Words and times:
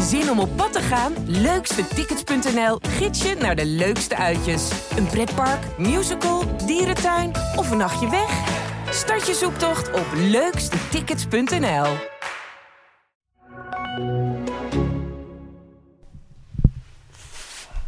Zin 0.00 0.30
om 0.30 0.38
op 0.38 0.56
pad 0.56 0.72
te 0.72 0.80
gaan? 0.80 1.12
Leukstetickets.nl 1.26 2.78
gids 2.80 3.22
je 3.22 3.34
naar 3.34 3.56
de 3.56 3.66
leukste 3.66 4.16
uitjes. 4.16 4.70
Een 4.96 5.06
pretpark, 5.06 5.78
musical, 5.78 6.56
dierentuin 6.66 7.30
of 7.56 7.70
een 7.70 7.76
nachtje 7.76 8.10
weg? 8.10 8.30
Start 8.90 9.26
je 9.26 9.34
zoektocht 9.34 9.92
op 9.92 10.06
leukstetickets.nl. 10.14 11.86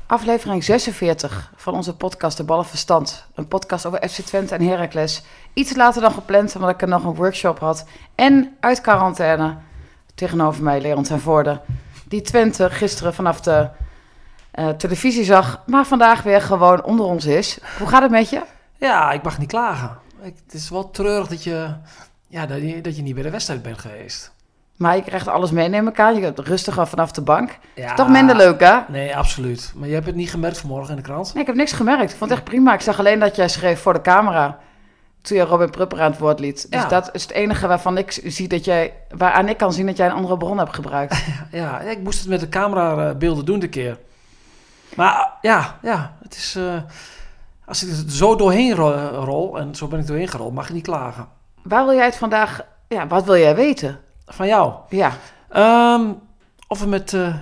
Aflevering 0.07 0.64
46 0.64 1.52
van 1.57 1.75
onze 1.75 1.96
podcast 1.96 2.36
De 2.36 2.45
Ballenverstand. 2.45 3.27
Een 3.34 3.48
podcast 3.48 3.86
over 3.86 4.09
FC 4.09 4.20
Twente 4.20 4.54
en 4.54 4.68
Heracles. 4.68 5.23
Iets 5.52 5.77
later 5.77 6.02
dan 6.02 6.12
gepland, 6.12 6.54
omdat 6.54 6.70
ik 6.70 6.82
er 6.82 6.88
nog 6.88 7.04
een 7.04 7.14
workshop 7.14 7.59
had. 7.59 7.86
En 8.14 8.57
uit 8.61 8.80
quarantaine. 8.80 9.57
Tegenover 10.14 10.62
mij 10.62 10.80
Leon 10.80 11.02
ten 11.02 11.20
Voorde. 11.20 11.61
Die 12.09 12.23
Twente 12.23 12.71
gisteren 12.71 13.14
vanaf 13.14 13.40
de 13.40 13.68
eh, 14.50 14.68
televisie 14.68 15.25
zag. 15.25 15.62
Maar 15.67 15.86
vandaag 15.86 16.22
weer 16.22 16.40
gewoon 16.43 16.85
onder 16.85 17.07
ons 17.07 17.25
is. 17.25 17.58
Hoe 17.79 17.89
gaat 17.89 18.03
het 18.03 18.11
met 18.11 18.30
je? 18.30 18.43
Ja, 18.76 19.13
ik 19.13 19.22
mag 19.22 19.39
niet 19.39 19.49
klagen. 19.49 19.99
Ik, 20.22 20.35
het 20.44 20.54
is 20.54 20.71
wel 20.71 20.90
treurig 20.90 21.29
dat 21.29 21.44
je, 21.44 21.68
ja, 22.29 22.46
dat, 22.46 22.61
je, 22.61 22.80
dat 22.80 22.96
je 22.96 23.03
niet 23.03 23.14
bij 23.14 23.22
de 23.22 23.30
wedstrijd 23.30 23.63
bent 23.63 23.79
geweest. 23.79 24.35
Maar 24.77 24.96
je 24.96 25.03
krijgt 25.03 25.29
alles 25.29 25.50
mee, 25.50 25.68
neem 25.68 25.89
ik 25.89 26.00
aan. 26.00 26.14
Je 26.14 26.21
gaat 26.21 26.39
rustiger 26.39 26.86
vanaf 26.86 27.13
de 27.13 27.22
bank. 27.22 27.58
Ja, 27.75 27.94
Toch 27.94 28.08
minder 28.08 28.36
leuk, 28.36 28.61
hè? 28.61 28.79
Nee, 28.88 29.16
absoluut. 29.16 29.72
Maar 29.75 29.88
je 29.88 29.94
hebt 29.94 30.07
het 30.07 30.14
niet 30.14 30.30
gemerkt 30.30 30.58
vanmorgen 30.58 30.91
in 30.91 30.96
de 30.96 31.02
krant? 31.02 31.32
Nee, 31.32 31.43
ik 31.43 31.49
heb 31.49 31.57
niks 31.57 31.72
gemerkt. 31.72 32.11
Ik 32.11 32.16
vond 32.16 32.30
het 32.30 32.38
echt 32.38 32.48
prima. 32.48 32.75
Ik 32.75 32.80
zag 32.80 32.98
alleen 32.98 33.19
dat 33.19 33.36
jij 33.36 33.48
schreef 33.48 33.80
voor 33.80 33.92
de 33.92 34.00
camera. 34.00 34.58
Toen 35.27 35.36
je 35.36 35.42
Robin 35.44 35.70
Prupper 35.70 36.00
aan 36.00 36.11
het 36.11 36.20
woord 36.20 36.41
liet. 36.41 36.70
Dus 36.70 36.80
Ja. 36.83 36.89
dat 36.89 37.08
is 37.12 37.22
het 37.22 37.30
enige 37.30 37.66
waarvan 37.66 37.98
ik 37.98 38.20
zie 38.25 38.48
dat 38.48 38.64
jij, 38.64 38.94
waaraan 39.16 39.48
ik 39.48 39.56
kan 39.56 39.72
zien 39.72 39.86
dat 39.86 39.97
jij 39.97 40.06
een 40.06 40.12
andere 40.12 40.36
bron 40.36 40.58
hebt 40.58 40.75
gebruikt. 40.75 41.25
Ja, 41.50 41.80
ik 41.80 41.98
moest 42.02 42.19
het 42.19 42.28
met 42.28 42.41
de 42.41 42.48
camerabeelden 42.48 43.44
doen 43.44 43.58
de 43.58 43.69
keer. 43.69 43.98
Maar 44.97 45.32
ja, 45.41 45.78
ja, 45.82 46.16
het 46.22 46.34
is... 46.36 46.54
eh, 46.56 46.77
als 47.64 47.82
ik 47.84 47.88
er 47.91 48.10
zo 48.10 48.36
doorheen 48.36 48.74
ro- 48.74 49.08
rol, 49.24 49.58
en 49.58 49.74
zo 49.74 49.88
ben 49.88 50.00
ik 50.00 50.06
doorheen 50.06 50.28
gerold, 50.28 50.54
mag 50.54 50.69
je 50.69 50.74
niet 50.74 50.82
klagen. 50.84 51.28
Waar 51.62 51.84
wil 51.86 51.94
jij 51.94 52.04
het 52.04 52.16
vandaag, 52.16 52.60
ja, 52.88 53.06
wat 53.06 53.24
wil 53.24 53.36
jij 53.36 53.54
weten? 53.56 54.00
Van 54.27 54.47
jou. 54.47 54.74
Ja, 54.88 55.12
Ehm, 55.48 56.12
of 56.69 56.80
we 56.80 56.86
met 56.86 57.12
eh, 57.14 57.34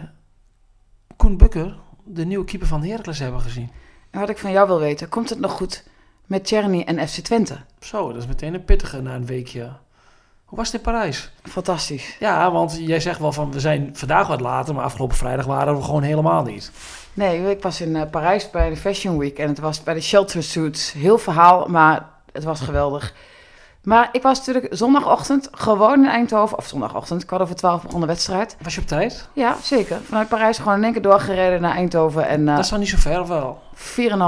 Koen 1.17 1.37
Bukker, 1.37 1.77
de 2.05 2.25
nieuwe 2.25 2.45
keeper 2.45 2.69
van 2.69 2.85
Heracles, 2.85 3.19
hebben 3.19 3.41
gezien. 3.41 3.71
en 4.11 4.21
wat 4.21 4.29
ik 4.29 4.39
van 4.39 4.53
jou 4.53 4.67
wil 4.67 4.79
weten, 4.79 5.09
komt 5.09 5.29
het 5.31 5.39
nog 5.39 5.53
goed 5.53 5.85
met 6.27 6.47
Czerny 6.47 6.83
en 6.87 7.09
FC 7.09 7.21
Twente? 7.21 7.57
Zo, 7.81 8.13
dat 8.13 8.23
is 8.23 8.27
meteen 8.27 8.55
een 8.55 8.65
pittige 8.65 9.03
na 9.03 9.15
een 9.15 9.27
weekje. 9.27 9.73
Hoe 10.45 10.59
was 10.59 10.73
het 10.73 10.77
in 10.77 10.93
Parijs? 10.93 11.31
Fantastisch. 11.43 12.17
Ja, 12.19 12.51
want 12.53 12.77
jij 12.81 13.01
zegt 13.01 13.19
wel 13.19 13.33
van 13.33 13.53
we 13.53 13.61
zijn 13.61 13.91
vandaag 13.93 14.27
wat 14.27 14.41
later, 14.41 14.75
maar 14.75 14.85
afgelopen 14.85 15.17
vrijdag 15.17 15.47
waren 15.47 15.77
we 15.77 15.83
gewoon 15.83 16.03
helemaal 16.03 16.43
niet. 16.43 16.71
Nee, 17.15 17.51
ik 17.51 17.63
was 17.63 17.81
in 17.81 17.97
eh, 17.97 18.11
Parijs 18.11 18.51
bij 18.51 18.69
de 18.69 18.77
Fashion 18.77 19.19
Week 19.19 19.39
en 19.39 19.49
het 19.49 19.59
was 19.59 19.83
bij 19.83 19.95
de 19.95 20.01
Shelter 20.01 20.43
Suits. 20.43 20.93
Heel 20.93 21.19
verhaal, 21.19 21.67
maar 21.67 22.09
het 22.33 22.45
was 22.45 22.61
geweldig. 22.61 23.15
Maar 23.83 24.09
ik 24.13 24.23
was 24.23 24.39
natuurlijk 24.39 24.67
zondagochtend 24.75 25.49
gewoon 25.53 26.03
in 26.03 26.09
Eindhoven, 26.09 26.59
of 26.59 26.67
zondagochtend, 26.67 27.25
kwart 27.25 27.43
over 27.43 27.55
twaalf 27.55 27.83
begon 27.83 28.01
de 28.01 28.07
wedstrijd. 28.07 28.57
Was 28.63 28.75
je 28.75 28.81
op 28.81 28.87
tijd? 28.87 29.29
Ja, 29.33 29.57
zeker. 29.63 30.01
Vanuit 30.01 30.29
Parijs 30.29 30.59
gewoon 30.59 30.77
in 30.77 30.85
één 30.85 30.93
keer 30.93 31.03
doorgereden 31.03 31.61
naar 31.61 31.75
Eindhoven 31.75 32.27
en 32.27 32.49
eh 32.49 32.55
Dat 32.55 32.65
is 32.65 32.71
dan 32.71 32.79
niet 32.79 32.89
zo 32.89 32.97
ver 32.99 33.21
of 33.21 33.29
wel? 33.29 33.63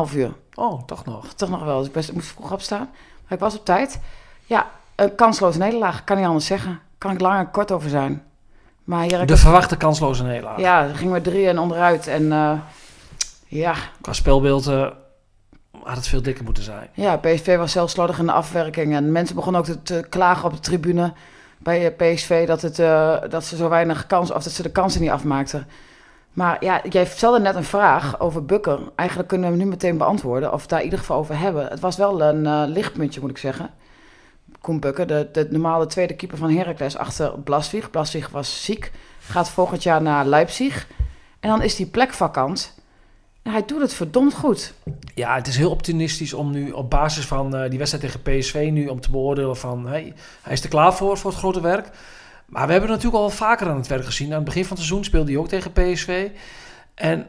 4,5 0.08 0.14
uur. 0.14 0.32
Oh, 0.56 0.82
toch 0.82 1.04
nog. 1.04 1.32
Toch 1.34 1.48
nog 1.48 1.64
wel. 1.64 1.78
Dus 1.78 1.86
ik, 1.86 1.92
best, 1.92 2.08
ik 2.08 2.14
moest 2.14 2.28
vroeg 2.28 2.52
opstaan. 2.52 2.88
Maar 3.22 3.32
ik 3.32 3.38
was 3.38 3.56
op 3.58 3.64
tijd. 3.64 4.00
Ja, 4.44 4.66
een 4.94 5.14
kansloze 5.14 5.58
nederlaag. 5.58 6.04
Kan 6.04 6.16
niet 6.16 6.26
anders 6.26 6.46
zeggen. 6.46 6.80
Kan 6.98 7.10
ik 7.10 7.20
lang 7.20 7.38
en 7.38 7.50
kort 7.50 7.72
over 7.72 7.88
zijn. 7.90 8.22
Maar 8.84 9.02
hier 9.02 9.26
De 9.26 9.36
verwachte 9.36 9.76
kansloze 9.76 10.22
nederlaag. 10.22 10.58
Ja, 10.58 10.82
er 10.82 10.94
gingen 10.94 11.12
we 11.12 11.20
drie 11.20 11.48
en 11.48 11.58
onderuit. 11.58 12.06
En 12.06 12.32
eh, 12.32 12.52
ja, 13.46 13.74
Qua 14.00 14.12
spelbeeld 14.12 14.64
had 15.82 15.96
het 15.96 16.08
veel 16.08 16.22
dikker 16.22 16.44
moeten 16.44 16.62
zijn. 16.62 16.88
ja, 16.92 17.16
PSV 17.16 17.56
was 17.56 17.72
zelfs 17.72 17.92
slordig 17.92 18.18
in 18.18 18.26
de 18.26 18.32
afwerking. 18.32 18.94
En 18.94 19.12
mensen 19.12 19.34
begonnen 19.34 19.60
ook 19.60 19.66
te, 19.66 19.82
te 19.82 20.06
klagen 20.08 20.44
op 20.44 20.52
de 20.52 20.60
tribune 20.60 21.12
bij 21.58 21.94
eh, 21.96 22.14
PSV 22.14 22.46
dat, 22.46 22.62
het, 22.62 22.78
eh, 22.78 23.16
dat 23.28 23.44
ze 23.44 23.56
zo 23.56 23.68
weinig 23.68 24.06
kans, 24.06 24.30
of 24.30 24.42
dat 24.42 24.52
ze 24.52 24.62
de 24.62 24.70
kansen 24.70 25.00
niet 25.00 25.10
afmaakten. 25.10 25.66
Maar 26.36 26.64
ja, 26.64 26.82
jij 26.88 27.06
stelde 27.06 27.40
net 27.40 27.54
een 27.54 27.64
vraag 27.64 28.20
over 28.20 28.44
Bukker. 28.44 28.78
Eigenlijk 28.94 29.28
kunnen 29.28 29.50
we 29.50 29.56
hem 29.56 29.64
nu 29.64 29.70
meteen 29.70 29.98
beantwoorden, 29.98 30.52
of 30.52 30.66
daar 30.66 30.78
in 30.78 30.84
ieder 30.84 30.98
geval 30.98 31.18
over 31.18 31.38
hebben. 31.38 31.66
Het 31.66 31.80
was 31.80 31.96
wel 31.96 32.22
een 32.22 32.46
eh, 32.46 32.62
lichtpuntje, 32.66 33.20
moet 33.20 33.30
ik 33.30 33.38
zeggen. 33.38 33.70
Koen 34.60 34.80
Bukker, 34.80 35.06
de, 35.06 35.28
de 35.32 35.48
normale 35.50 35.86
tweede 35.86 36.14
keeper 36.14 36.38
van 36.38 36.50
Heracles 36.50 36.96
achter 36.96 37.38
Blaswig. 37.38 37.90
Blaswig 37.90 38.28
was 38.28 38.64
ziek, 38.64 38.92
gaat 39.18 39.50
volgend 39.50 39.82
jaar 39.82 40.02
naar 40.02 40.26
Leipzig. 40.26 40.86
En 41.40 41.48
dan 41.48 41.62
is 41.62 41.76
die 41.76 41.86
plek 41.86 42.12
vakant. 42.12 42.74
En 43.42 43.52
hij 43.52 43.64
doet 43.64 43.80
het 43.80 43.94
verdomd 43.94 44.34
goed. 44.34 44.74
Ja, 45.14 45.34
het 45.34 45.46
is 45.46 45.56
heel 45.56 45.70
optimistisch 45.70 46.32
om 46.32 46.50
nu 46.50 46.70
op 46.70 46.90
basis 46.90 47.26
van 47.26 47.56
eh, 47.56 47.70
die 47.70 47.78
wedstrijd 47.78 48.04
tegen 48.04 48.38
PSV 48.38 48.68
nu 48.72 48.86
om 48.86 49.00
te 49.00 49.10
beoordelen 49.10 49.56
van 49.56 49.86
hey, 49.86 50.14
hij 50.42 50.52
is 50.52 50.62
er 50.62 50.68
klaar 50.68 50.94
voor, 50.94 51.18
voor 51.18 51.30
het 51.30 51.40
grote 51.40 51.60
werk. 51.60 51.90
Maar 52.46 52.66
we 52.66 52.72
hebben 52.72 52.90
natuurlijk 52.90 53.22
al 53.22 53.30
vaker 53.30 53.68
aan 53.68 53.76
het 53.76 53.86
werk 53.86 54.04
gezien. 54.04 54.28
Aan 54.28 54.34
het 54.34 54.44
begin 54.44 54.64
van 54.64 54.76
het 54.76 54.86
seizoen 54.86 55.04
speelde 55.04 55.30
hij 55.30 55.40
ook 55.40 55.48
tegen 55.48 55.72
PSV. 55.72 56.28
En 56.94 57.26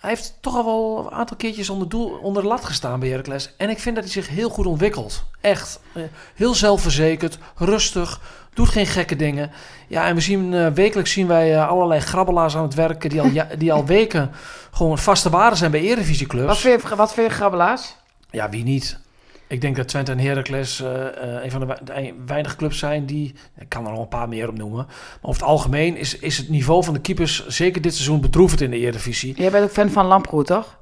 hij 0.00 0.10
heeft 0.10 0.38
toch 0.40 0.56
al 0.56 0.64
wel 0.64 1.06
een 1.06 1.18
aantal 1.18 1.36
keertjes 1.36 1.70
onder, 1.70 1.88
doel, 1.88 2.10
onder 2.10 2.42
de 2.42 2.48
lat 2.48 2.64
gestaan 2.64 3.00
bij 3.00 3.08
Heracles. 3.08 3.54
En 3.56 3.70
ik 3.70 3.78
vind 3.78 3.94
dat 3.94 4.04
hij 4.04 4.12
zich 4.12 4.28
heel 4.28 4.48
goed 4.48 4.66
ontwikkelt. 4.66 5.24
Echt. 5.40 5.80
Eh, 5.92 6.02
heel 6.34 6.54
zelfverzekerd, 6.54 7.38
rustig, 7.56 8.20
doet 8.54 8.68
geen 8.68 8.86
gekke 8.86 9.16
dingen. 9.16 9.50
Ja, 9.88 10.06
en 10.06 10.14
we 10.14 10.20
zien 10.20 10.54
eh, 10.54 10.66
wekelijks 10.66 11.12
zien 11.12 11.26
wij 11.26 11.54
eh, 11.54 11.68
allerlei 11.68 12.00
grabbelaars 12.00 12.56
aan 12.56 12.62
het 12.62 12.74
werken 12.74 13.10
die 13.10 13.20
al, 13.20 13.26
ja, 13.26 13.48
die 13.58 13.72
al 13.72 13.86
weken 13.86 14.30
gewoon 14.70 14.98
vaste 14.98 15.30
waarden 15.30 15.58
zijn 15.58 15.70
bij 15.70 15.80
Eredivisieclubs. 15.80 16.46
Wat 16.46 16.58
vind 16.58 16.82
je, 16.82 16.96
wat 16.96 17.12
vind 17.12 17.28
je 17.30 17.34
grabbelaars? 17.34 17.96
Ja, 18.30 18.48
wie 18.50 18.64
niet? 18.64 18.98
Ik 19.48 19.60
denk 19.60 19.76
dat 19.76 19.88
Twente 19.88 20.12
en 20.12 20.18
Heracles 20.18 20.80
eh, 20.80 21.06
eh, 21.06 21.44
een 21.44 21.50
van 21.50 21.60
de, 21.60 21.66
wei- 21.66 21.78
de 21.84 21.92
ein- 21.92 22.26
weinig 22.26 22.56
clubs 22.56 22.78
zijn 22.78 23.06
die... 23.06 23.34
Ik 23.58 23.68
kan 23.68 23.84
er 23.86 23.90
nog 23.90 24.00
een 24.00 24.08
paar 24.08 24.28
meer 24.28 24.48
op 24.48 24.56
noemen. 24.58 24.86
Maar 24.86 25.18
over 25.22 25.40
het 25.40 25.50
algemeen 25.50 25.96
is, 25.96 26.18
is 26.18 26.36
het 26.38 26.48
niveau 26.48 26.84
van 26.84 26.94
de 26.94 27.00
keepers... 27.00 27.46
zeker 27.46 27.82
dit 27.82 27.92
seizoen 27.94 28.20
bedroevend 28.20 28.60
in 28.60 28.70
de 28.70 28.76
Eredivisie. 28.78 29.34
Jij 29.36 29.50
bent 29.50 29.64
ook 29.64 29.70
fan 29.70 29.90
van 29.90 30.06
Lamproet, 30.06 30.46
toch? 30.46 30.76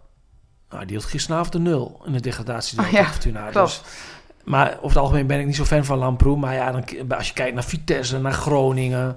Nou, 0.70 0.84
die 0.84 0.96
had 0.96 1.04
gisteravond 1.04 1.52
de 1.52 1.58
nul 1.58 2.00
in 2.06 2.12
de 2.12 2.20
degradatie. 2.20 2.78
Oh 2.80 2.90
ja, 2.90 3.04
Fortuna. 3.04 3.50
Dus, 3.50 3.82
maar 4.44 4.68
over 4.76 4.88
het 4.88 4.96
algemeen 4.96 5.26
ben 5.26 5.40
ik 5.40 5.46
niet 5.46 5.56
zo 5.56 5.64
fan 5.64 5.84
van 5.84 5.98
Lamproe. 5.98 6.36
Maar 6.36 6.54
ja, 6.54 6.72
dan, 6.72 6.84
als 7.16 7.28
je 7.28 7.34
kijkt 7.34 7.54
naar 7.54 7.64
Vitesse, 7.64 8.18
naar 8.20 8.32
Groningen... 8.32 9.16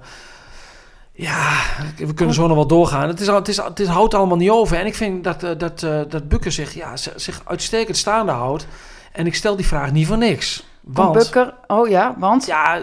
Ja, 1.12 1.52
we 1.96 2.14
kunnen 2.14 2.34
zo 2.34 2.46
nog 2.46 2.56
wel 2.56 2.66
doorgaan. 2.66 3.08
Het, 3.08 3.20
is, 3.20 3.26
het, 3.26 3.48
is, 3.48 3.56
het 3.56 3.86
houdt 3.86 4.14
allemaal 4.14 4.36
niet 4.36 4.50
over. 4.50 4.76
En 4.76 4.86
ik 4.86 4.94
vind 4.94 5.24
dat, 5.24 5.42
eh, 5.42 5.50
dat, 5.58 5.80
dat 6.10 6.28
Bukker 6.28 6.52
zich, 6.52 6.74
ja, 6.74 6.96
zich 6.96 7.40
uitstekend 7.44 7.96
staande 7.96 8.32
houdt. 8.32 8.66
En 9.12 9.26
ik 9.26 9.34
stel 9.34 9.56
die 9.56 9.66
vraag 9.66 9.92
niet 9.92 10.06
voor 10.06 10.18
niks. 10.18 10.64
Want, 10.80 11.12
Bukker. 11.12 11.54
Oh 11.66 11.88
ja, 11.88 12.14
want? 12.18 12.46
ja, 12.46 12.82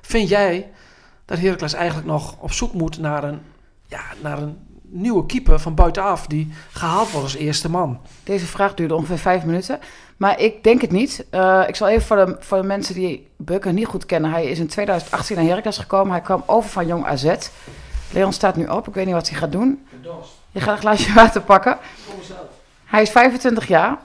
vind 0.00 0.28
jij 0.28 0.70
dat 1.24 1.38
Heracles 1.38 1.72
eigenlijk 1.72 2.06
nog 2.06 2.36
op 2.38 2.52
zoek 2.52 2.72
moet 2.72 2.98
naar 2.98 3.24
een, 3.24 3.40
ja, 3.86 4.00
naar 4.22 4.38
een 4.38 4.58
nieuwe 4.82 5.26
keeper 5.26 5.60
van 5.60 5.74
buitenaf... 5.74 6.26
die 6.26 6.52
gehaald 6.70 7.10
wordt 7.10 7.26
als 7.26 7.36
eerste 7.36 7.70
man? 7.70 8.00
Deze 8.24 8.46
vraag 8.46 8.74
duurde 8.74 8.94
ongeveer 8.94 9.18
vijf 9.18 9.44
minuten. 9.44 9.78
Maar 10.16 10.40
ik 10.40 10.64
denk 10.64 10.80
het 10.80 10.90
niet. 10.90 11.26
Eh, 11.30 11.62
ik 11.66 11.76
zal 11.76 11.88
even 11.88 12.06
voor 12.06 12.16
de, 12.16 12.36
voor 12.40 12.60
de 12.60 12.66
mensen 12.66 12.94
die 12.94 13.28
Bukker 13.36 13.72
niet 13.72 13.86
goed 13.86 14.06
kennen. 14.06 14.30
Hij 14.30 14.46
is 14.46 14.58
in 14.58 14.66
2018 14.66 15.36
naar 15.36 15.44
Heracles 15.44 15.78
gekomen. 15.78 16.12
Hij 16.12 16.20
kwam 16.20 16.42
over 16.46 16.70
van 16.70 16.86
Jong 16.86 17.06
AZ. 17.06 17.34
Leon 18.12 18.32
staat 18.32 18.56
nu 18.56 18.66
op. 18.66 18.88
Ik 18.88 18.94
weet 18.94 19.04
niet 19.04 19.14
wat 19.14 19.28
hij 19.28 19.38
gaat 19.38 19.52
doen. 19.52 19.86
Je 20.50 20.60
gaat 20.60 20.74
een 20.74 20.80
glaasje 20.80 21.12
water 21.14 21.40
pakken. 21.40 21.78
Hij 22.84 23.02
is 23.02 23.10
25 23.10 23.68
jaar. 23.68 23.98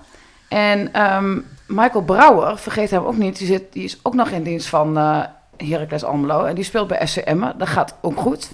En 0.52 0.94
ehm, 0.94 1.40
Michael 1.68 2.04
Brouwer, 2.04 2.58
vergeet 2.58 2.90
hem 2.90 3.04
ook 3.06 3.18
niet. 3.18 3.38
Die, 3.38 3.48
zit, 3.48 3.74
die 3.74 3.84
is 3.84 4.00
ook 4.02 4.14
nog 4.14 4.30
in 4.30 4.44
dienst 4.44 4.68
van 4.68 4.98
eh 4.98 5.20
Heracles 5.58 6.04
Almelo. 6.04 6.44
En 6.44 6.56
die 6.56 6.64
speelt 6.64 6.88
bij 6.88 7.06
SC 7.08 7.18
Emmen. 7.18 7.54
Dat 7.58 7.68
gaat 7.68 7.96
ook 8.02 8.20
goed. 8.20 8.50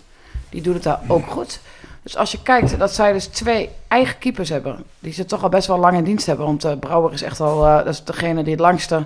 Die 0.50 0.62
doet 0.62 0.74
het 0.74 0.84
daar 0.84 1.00
ook 1.08 1.28
goed. 1.28 1.60
Dus 2.04 2.18
als 2.18 2.32
je 2.32 2.42
kijkt 2.42 2.80
dat 2.80 2.94
zij 2.94 3.14
dus 3.14 3.26
twee 3.28 3.70
eigen 3.88 4.18
keepers 4.18 4.50
hebben, 4.50 4.84
die 5.00 5.14
ze 5.14 5.26
toch 5.26 5.44
al 5.44 5.50
best 5.50 5.68
wel 5.68 5.78
lang 5.78 5.98
in 5.98 6.04
dienst 6.04 6.26
hebben. 6.26 6.46
Want 6.46 6.64
eh, 6.64 6.72
Brouwer 6.80 7.14
is 7.14 7.22
echt 7.22 7.40
al, 7.40 7.66
eh, 7.66 7.76
dat 7.78 7.88
is 7.88 8.04
degene 8.04 8.44
die 8.44 8.52
het 8.52 8.62
langste 8.62 9.06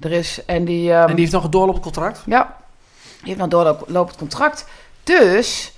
er 0.00 0.12
is. 0.12 0.44
En 0.46 0.64
die, 0.64 0.92
ehm, 0.92 1.00
En 1.00 1.06
die 1.14 1.18
heeft 1.20 1.32
nog 1.32 1.44
een 1.44 1.50
doorlopend 1.50 1.82
contract? 1.84 2.22
ja, 2.26 2.56
die 3.22 3.34
heeft 3.34 3.38
nog 3.38 3.48
doorlopend 3.48 4.16
contract. 4.18 4.66
Dus 5.04 5.72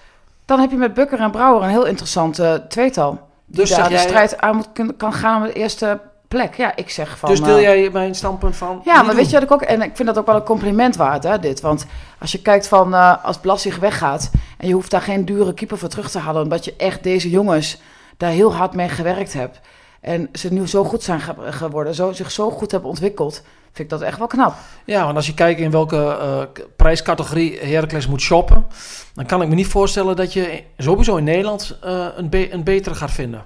dan 0.44 0.61
heb 0.61 0.70
je 0.70 0.76
met 0.76 0.94
Bukker 0.94 1.20
en 1.20 1.31
Brouwer 1.31 1.62
een 1.62 1.69
heel 1.70 1.87
interessant 1.87 2.38
eh, 2.38 2.54
tweetal. 2.54 3.20
Die 3.46 3.61
Dus 3.61 3.70
daar 3.70 3.88
de 3.88 3.94
jij- 3.94 4.02
strijd 4.02 4.40
aan 4.40 4.56
moet, 4.56 4.69
kan 4.96 5.12
gaan 5.12 5.40
met 5.43 5.52
de 5.52 5.58
eerste 5.61 5.99
plek. 6.28 6.54
Ja, 6.54 6.76
ik 6.76 6.90
zeg 6.90 7.19
van... 7.19 7.28
dus 7.28 7.40
deel 7.40 7.56
eh, 7.56 7.62
jij 7.62 7.90
mijn 7.90 8.14
standpunt 8.14 8.56
van... 8.56 8.80
ja, 8.84 9.02
maar 9.02 9.14
weet 9.14 9.26
je 9.26 9.32
wat 9.32 9.42
ik 9.42 9.50
ook... 9.52 9.62
En 9.62 9.82
ik 9.82 9.90
vind 9.96 10.08
dat 10.08 10.19
ook 10.19 10.26
wel 10.26 10.34
een 10.36 10.42
compliment 10.42 10.96
waard, 10.96 11.22
hè, 11.22 11.38
dit. 11.38 11.60
Want 11.60 11.86
als 12.19 12.32
je 12.32 12.42
kijkt 12.42 12.69
van... 12.69 12.94
eh, 12.94 13.25
als 13.25 13.38
Blasig 13.38 13.76
weggaat... 13.78 14.30
en 14.58 14.69
je 14.69 14.75
hoeft 14.75 14.90
daar 14.90 15.02
geen 15.02 15.25
dure 15.25 15.54
keeper 15.54 15.78
voor 15.78 15.88
terug 15.88 16.10
te 16.10 16.19
halen... 16.19 16.42
omdat 16.42 16.64
je 16.64 16.75
echt 16.76 17.02
deze 17.02 17.30
jongens 17.30 17.80
daar 18.16 18.30
heel 18.30 18.54
hard 18.54 18.75
mee 18.75 18.88
gewerkt 18.88 19.32
hebt... 19.32 19.60
En 20.00 20.28
ze 20.32 20.52
nu 20.52 20.66
zo 20.69 20.84
goed 20.84 21.02
zijn 21.02 21.20
ge- 21.20 21.34
geworden, 21.52 21.94
zo, 21.94 22.12
zich 22.12 22.30
zo 22.30 22.50
goed 22.50 22.70
hebben 22.70 22.90
ontwikkeld, 22.90 23.32
vind 23.64 23.78
ik 23.78 23.88
dat 23.88 24.00
echt 24.02 24.19
wel 24.19 24.26
knap. 24.26 24.54
Ja, 24.84 25.04
want 25.04 25.16
als 25.16 25.26
je 25.26 25.34
kijkt 25.34 25.60
in 25.60 25.70
welke 25.70 25.96
eh, 26.20 26.40
k- 26.52 26.66
prijscategorie 26.76 27.58
Heracles 27.60 28.06
moet 28.06 28.20
shoppen, 28.20 28.66
dan 29.14 29.26
kan 29.26 29.42
ik 29.42 29.48
me 29.48 29.54
niet 29.54 29.66
voorstellen 29.66 30.16
dat 30.16 30.32
je 30.32 30.62
sowieso 30.76 31.16
in 31.16 31.25
Nederland 31.25 31.78
eh, 31.82 32.06
een, 32.16 32.28
be- 32.28 32.52
een 32.52 32.64
betere 32.64 32.94
gaat 32.94 33.10
vinden. 33.10 33.44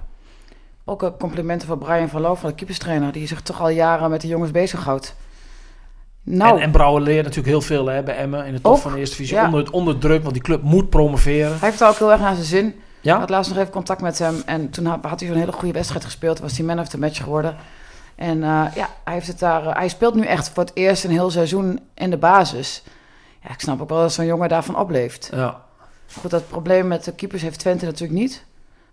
Ook 0.85 1.03
eh, 1.03 1.09
complimenten 1.19 1.67
voor 1.67 1.77
Brian 1.77 2.09
van 2.09 2.21
Loo, 2.21 2.35
van 2.35 2.49
de 2.49 2.55
keeperstrainer, 2.55 3.11
die 3.11 3.27
zich 3.27 3.41
toch 3.41 3.61
al 3.61 3.69
jaren 3.69 4.09
met 4.09 4.21
de 4.21 4.27
jongens 4.27 4.51
bezighoudt. 4.51 5.15
Nou, 6.23 6.55
En, 6.55 6.63
en 6.63 6.71
Brouwer 6.71 7.01
leert 7.01 7.23
natuurlijk 7.23 7.47
heel 7.47 7.61
veel 7.61 7.85
hè, 7.87 8.03
bij 8.03 8.15
Emmen 8.15 8.45
in 8.45 8.53
de 8.53 8.61
top 8.61 8.71
Ook, 8.71 8.79
van 8.79 8.91
de 8.91 8.99
eerste 8.99 9.15
divisie. 9.15 9.37
ja. 9.37 9.45
Onder, 9.45 9.71
onder 9.71 9.97
druk, 9.97 10.21
want 10.21 10.33
die 10.33 10.43
club 10.43 10.61
moet 10.61 10.89
promoveren. 10.89 11.49
hij 11.49 11.69
heeft 11.69 11.79
het 11.79 11.89
ook 11.89 11.97
heel 11.97 12.11
erg 12.11 12.21
naar 12.21 12.33
zijn 12.33 12.45
zin. 12.45 12.75
Ik 13.01 13.11
had 13.11 13.29
laatst 13.29 13.51
nog 13.51 13.59
even 13.59 13.71
contact 13.71 14.01
met 14.01 14.19
hem 14.19 14.41
en 14.45 14.69
toen 14.69 14.85
had, 14.85 15.05
had 15.05 15.19
hij 15.19 15.29
zo'n 15.29 15.37
hele 15.37 15.51
goede 15.51 15.73
wedstrijd 15.73 16.05
gespeeld. 16.05 16.39
Was 16.39 16.57
hij 16.57 16.65
man 16.65 16.79
of 16.79 16.87
the 16.87 16.99
match 16.99 17.23
geworden. 17.23 17.55
En 18.15 18.43
eh, 18.43 18.65
ja, 18.75 18.89
hij, 19.03 19.13
heeft 19.13 19.27
het 19.27 19.39
daar, 19.39 19.65
eh, 19.67 19.75
hij 19.75 19.87
speelt 19.87 20.15
nu 20.15 20.25
echt 20.25 20.49
voor 20.49 20.63
het 20.63 20.71
eerst 20.75 21.03
een 21.03 21.11
heel 21.11 21.31
seizoen 21.31 21.79
in 21.93 22.09
de 22.09 22.17
basis. 22.17 22.83
Ja, 23.41 23.49
ik 23.49 23.59
snap 23.59 23.81
ook 23.81 23.89
wel 23.89 23.99
dat 23.99 24.13
zo'n 24.13 24.25
jongen 24.25 24.49
daarvan 24.49 24.77
opleeft. 24.77 25.29
ja. 25.33 25.61
Goed, 26.21 26.31
dat 26.31 26.47
probleem 26.49 26.87
met 26.87 27.03
de 27.03 27.13
keepers 27.13 27.41
heeft 27.41 27.59
Twente 27.59 27.85
natuurlijk 27.85 28.19
niet. 28.19 28.45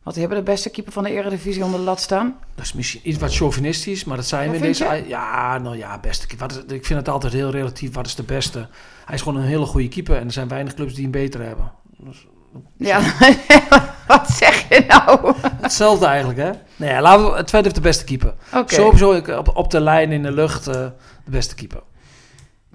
Die 0.05 0.21
hebben 0.21 0.39
de 0.39 0.51
beste 0.51 0.71
keeper 0.71 0.93
van 0.93 1.03
de 1.03 1.11
Eredivisie 1.11 1.65
onder 1.65 1.79
de 1.79 1.85
lat 1.85 2.01
staan. 2.01 2.37
Dat 2.55 2.65
is 2.65 2.73
misschien 2.73 3.01
iets 3.05 3.19
wat 3.19 3.35
chauvinistisch, 3.35 4.05
maar 4.05 4.17
dat 4.17 4.27
zijn 4.27 4.51
we 4.51 4.57
in 4.57 4.63
deze... 4.63 4.85
je? 4.85 5.05
Ja, 5.09 5.59
nou 5.59 5.77
ja, 5.77 5.99
beste. 5.99 6.27
Wat 6.39 6.51
is- 6.53 6.75
ik 6.75 6.87
vind 6.87 6.99
het 6.99 7.09
altijd 7.09 7.33
heel 7.33 7.51
relatief. 7.51 7.95
Wat 7.95 8.07
is 8.07 8.15
de 8.15 8.23
beste? 8.23 8.67
Hij 9.05 9.15
is 9.15 9.23
gewoon 9.23 9.41
een 9.41 9.47
hele 9.49 9.67
goede 9.67 9.89
keeper 9.89 10.17
en 10.17 10.27
er 10.27 10.33
zijn 10.33 10.49
weinig 10.49 10.75
clubs 10.75 10.95
die 10.95 11.03
hem 11.03 11.11
beter 11.13 11.43
hebben. 11.43 11.73
Dus 11.99 12.27
Ja, 12.77 13.01
wat 14.07 14.29
zeg 14.31 14.69
je 14.69 14.85
nou? 14.89 15.35
hetzelfde 15.61 16.07
eigenlijk, 16.07 16.39
hè? 16.39 16.51
Nee, 16.77 17.01
laten 17.01 17.25
we... 17.51 17.59
Heeft 17.63 17.75
de 17.75 17.81
beste 17.81 18.05
keeper. 18.05 18.35
Sowieso 18.67 19.13
ik, 19.13 19.29
op, 19.29 19.57
op 19.57 19.71
de 19.71 19.81
lijn 19.81 20.13
in 20.13 20.23
de 20.23 20.33
lucht 20.33 20.67
eh, 20.67 20.75
de 21.25 21.31
beste 21.31 21.55
keeper. 21.55 21.81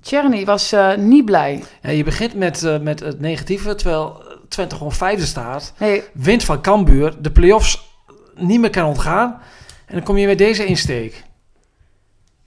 Tjerny 0.02 0.46
was 0.46 0.72
eh, 0.72 0.96
niet 0.96 1.26
blij. 1.26 1.64
Ja, 1.82 1.90
je 1.90 2.04
begint 2.04 2.34
met, 2.36 2.64
eh, 2.64 2.80
met 2.80 3.00
het 3.00 3.20
negatieve, 3.20 3.76
terwijl 3.76 4.24
Twente 4.56 4.76
gewoon 4.76 4.92
vijfde 4.92 5.26
staat. 5.26 5.74
Nee, 5.78 6.04
Wint 6.14 6.44
van 6.44 6.62
Cambuur, 6.62 7.16
de 7.22 7.32
play-offs 7.32 7.94
niet 8.36 8.60
meer 8.60 8.70
kan 8.70 8.86
ontgaan. 8.86 9.40
En 9.86 9.96
dan 9.96 10.04
kom 10.04 10.18
je 10.18 10.28
met 10.28 10.38
deze 10.38 10.66
insteek. 10.66 11.24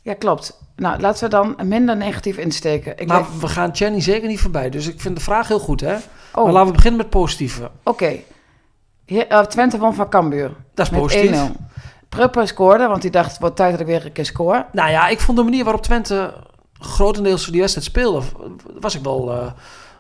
ja, 0.02 0.14
klopt. 0.14 0.58
Nou, 0.76 1.00
laten 1.00 1.24
we 1.24 1.30
dan 1.30 1.56
minder 1.68 1.96
negatief 1.96 2.36
insteken. 2.36 2.98
Ik 2.98 3.08
Maar 3.08 3.22
denk- 3.22 3.40
we 3.40 3.48
gaan 3.48 3.70
Jenny 3.70 4.00
zeker 4.00 4.28
niet 4.28 4.40
voorbij. 4.40 4.70
Dus 4.70 4.86
ik 4.88 5.00
vind 5.00 5.16
de 5.16 5.22
vraag 5.22 5.48
heel 5.48 5.58
goed, 5.58 5.80
hè? 5.80 5.92
Maar 5.92 6.44
oh, 6.44 6.50
laten 6.52 6.66
we 6.66 6.72
beginnen 6.74 7.00
met 7.00 7.10
positieve. 7.10 7.70
oké. 7.82 8.16
He- 9.06 9.18
eh, 9.20 9.40
Twente 9.40 9.78
won 9.78 9.94
van 9.94 10.08
Cambuur. 10.08 10.50
Dat 10.74 10.86
is 10.86 10.92
Met 10.92 11.00
positief. 11.00 11.30
1-0. 11.30 11.56
Prupper 12.08 12.48
scoorde, 12.48 12.86
want 12.86 13.02
die 13.02 13.10
dacht, 13.10 13.38
wordt 13.38 13.56
tijd 13.56 13.70
dat 13.70 13.80
ik 13.80 13.86
weer 13.86 14.04
een 14.04 14.12
keer 14.12 14.24
score. 14.26 14.66
Nou 14.72 14.90
ja, 14.90 15.08
ik 15.08 15.20
vond 15.20 15.38
de 15.38 15.44
manier 15.44 15.64
waarop 15.64 15.82
Twente 15.82 16.34
grotendeels 16.80 17.46
die 17.46 17.60
wedstrijd 17.60 17.86
speelde, 17.86 18.22
was 18.80 18.94
ik 18.94 19.02
wel, 19.02 19.32
eh, 19.32 19.52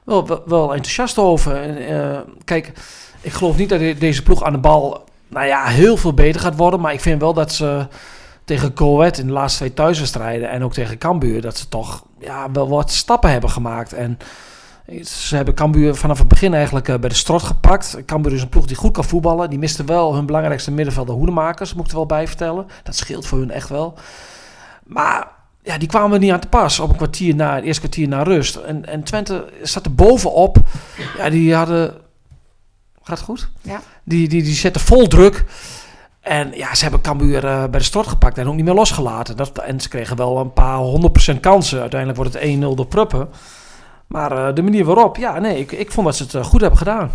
wel, 0.08 0.42
wel, 0.46 0.70
enthousiast 0.74 1.18
over. 1.18 1.56
En, 1.56 1.76
eh, 1.88 2.18
kijk, 2.44 2.72
ik 3.20 3.32
geloof 3.32 3.56
niet 3.56 3.68
dat 3.68 3.78
de- 3.78 3.96
deze 3.98 4.22
ploeg 4.22 4.42
aan 4.44 4.52
de 4.52 4.58
bal, 4.58 5.04
nou 5.28 5.46
ja, 5.46 5.64
heel 5.64 5.96
veel 5.96 6.14
beter 6.14 6.40
gaat 6.40 6.56
worden. 6.56 6.80
Maar 6.80 6.92
ik 6.92 7.00
vind 7.00 7.20
wel 7.20 7.34
dat 7.34 7.52
ze 7.52 7.86
tegen 8.44 8.74
Coët 8.74 9.18
in 9.18 9.26
de 9.26 9.32
laatste 9.32 9.58
twee 9.58 9.74
thuiswedstrijden 9.74 10.50
en 10.50 10.64
ook 10.64 10.72
tegen 10.72 10.98
Cambuur, 10.98 11.40
dat 11.40 11.56
ze 11.58 11.68
toch 11.68 12.02
ja, 12.18 12.50
wel 12.50 12.68
wat 12.68 12.90
stappen 12.90 13.30
hebben 13.30 13.50
gemaakt. 13.50 13.92
En 13.92 14.18
ze 15.04 15.36
hebben 15.36 15.54
Cambuur 15.54 15.94
vanaf 15.94 16.18
het 16.18 16.28
begin 16.28 16.54
eigenlijk 16.54 16.88
eh, 16.88 16.98
bij 16.98 17.08
de 17.08 17.14
strot 17.14 17.42
gepakt. 17.42 17.96
Cambuur 18.06 18.32
is 18.32 18.42
een 18.42 18.48
ploeg 18.48 18.66
die 18.66 18.76
goed 18.76 18.92
kan 18.92 19.04
voetballen. 19.04 19.50
Die 19.50 19.58
miste 19.58 19.84
wel 19.84 20.14
hun 20.14 20.26
belangrijkste 20.26 20.70
middenvelder 20.70 21.14
Hoedemakers, 21.14 21.74
moet 21.74 21.84
ik 21.84 21.90
er 21.90 21.96
wel 21.96 22.06
bij 22.06 22.26
vertellen. 22.28 22.66
Dat 22.82 22.96
scheelt 22.96 23.26
voor 23.26 23.38
hun 23.38 23.50
echt 23.50 23.68
wel. 23.68 23.94
Maar 24.84 25.26
ja, 25.68 25.78
die 25.78 25.88
kwamen 25.88 26.20
niet 26.20 26.32
aan 26.32 26.40
te 26.40 26.48
pas 26.48 26.80
op 26.80 26.90
een 26.90 26.96
kwartier 26.96 27.34
na, 27.34 27.54
het 27.54 27.64
eerste 27.64 27.80
kwartier 27.80 28.08
na 28.08 28.22
rust. 28.22 28.56
En, 28.56 28.86
en 28.86 29.02
Twente 29.02 29.48
zat 29.62 29.84
er 29.84 29.94
bovenop. 29.94 30.58
Ja, 31.16 31.30
die 31.30 31.54
hadden... 31.54 31.94
Gaat 33.02 33.16
het 33.18 33.26
goed? 33.26 33.48
Ja. 33.62 33.80
Die, 34.04 34.28
die, 34.28 34.42
die 34.42 34.54
zetten 34.54 34.80
vol 34.80 35.06
druk. 35.06 35.44
En 36.20 36.50
ja, 36.52 36.74
ze 36.74 36.82
hebben 36.82 37.00
Cambuur 37.00 37.44
eh, 37.44 37.60
bij 37.60 37.78
de 37.78 37.84
strot 37.84 38.06
gepakt 38.06 38.38
en 38.38 38.48
ook 38.48 38.54
niet 38.54 38.64
meer 38.64 38.74
losgelaten. 38.74 39.36
Dat, 39.36 39.58
en 39.58 39.80
ze 39.80 39.88
kregen 39.88 40.16
wel 40.16 40.38
een 40.38 40.52
paar 40.52 40.80
100% 41.34 41.40
kansen. 41.40 41.80
Uiteindelijk 41.80 42.20
wordt 42.20 42.34
het 42.34 42.56
1-0 42.56 42.58
door 42.58 42.86
Pruppen. 42.86 43.28
Maar 44.06 44.32
eh, 44.48 44.54
de 44.54 44.62
manier 44.62 44.84
waarop, 44.84 45.16
ja, 45.16 45.38
nee, 45.38 45.58
ik, 45.58 45.72
ik 45.72 45.92
vond 45.92 46.06
dat 46.06 46.16
ze 46.16 46.22
het 46.22 46.34
eh, 46.34 46.44
goed 46.44 46.60
hebben 46.60 46.78
gedaan. 46.78 47.10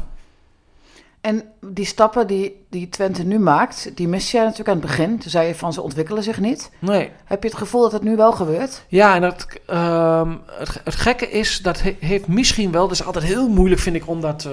En 1.23 1.43
die 1.61 1.85
stappen 1.85 2.27
die, 2.27 2.65
die 2.69 2.89
Twente 2.89 3.23
nu 3.23 3.39
maakt, 3.39 3.91
die 3.95 4.07
mist 4.07 4.29
jij 4.31 4.41
natuurlijk 4.41 4.69
aan 4.69 4.77
het 4.77 4.85
begin. 4.85 5.19
Toen 5.19 5.29
zei 5.31 5.47
je 5.47 5.55
van 5.55 5.73
ze 5.73 5.81
ontwikkelen 5.81 6.23
zich 6.23 6.39
niet. 6.39 6.71
Nee. 6.79 7.11
Heb 7.25 7.43
je 7.43 7.49
het 7.49 7.57
gevoel 7.57 7.81
dat 7.81 7.91
het 7.91 8.03
nu 8.03 8.15
wel 8.15 8.31
gebeurt? 8.31 8.85
Ja, 8.87 9.15
en 9.15 9.21
dat, 9.21 9.47
ehm, 9.67 10.35
het, 10.51 10.81
het 10.83 10.95
gekke 10.95 11.29
is, 11.29 11.59
dat 11.61 11.81
he- 11.81 11.97
heeft 11.99 12.27
misschien 12.27 12.71
wel, 12.71 12.91
is 12.91 13.05
altijd 13.05 13.25
heel 13.25 13.47
moeilijk 13.49 13.81
vind 13.81 13.95
ik 13.95 14.07
om 14.07 14.21
dat 14.21 14.45
eh, 14.45 14.51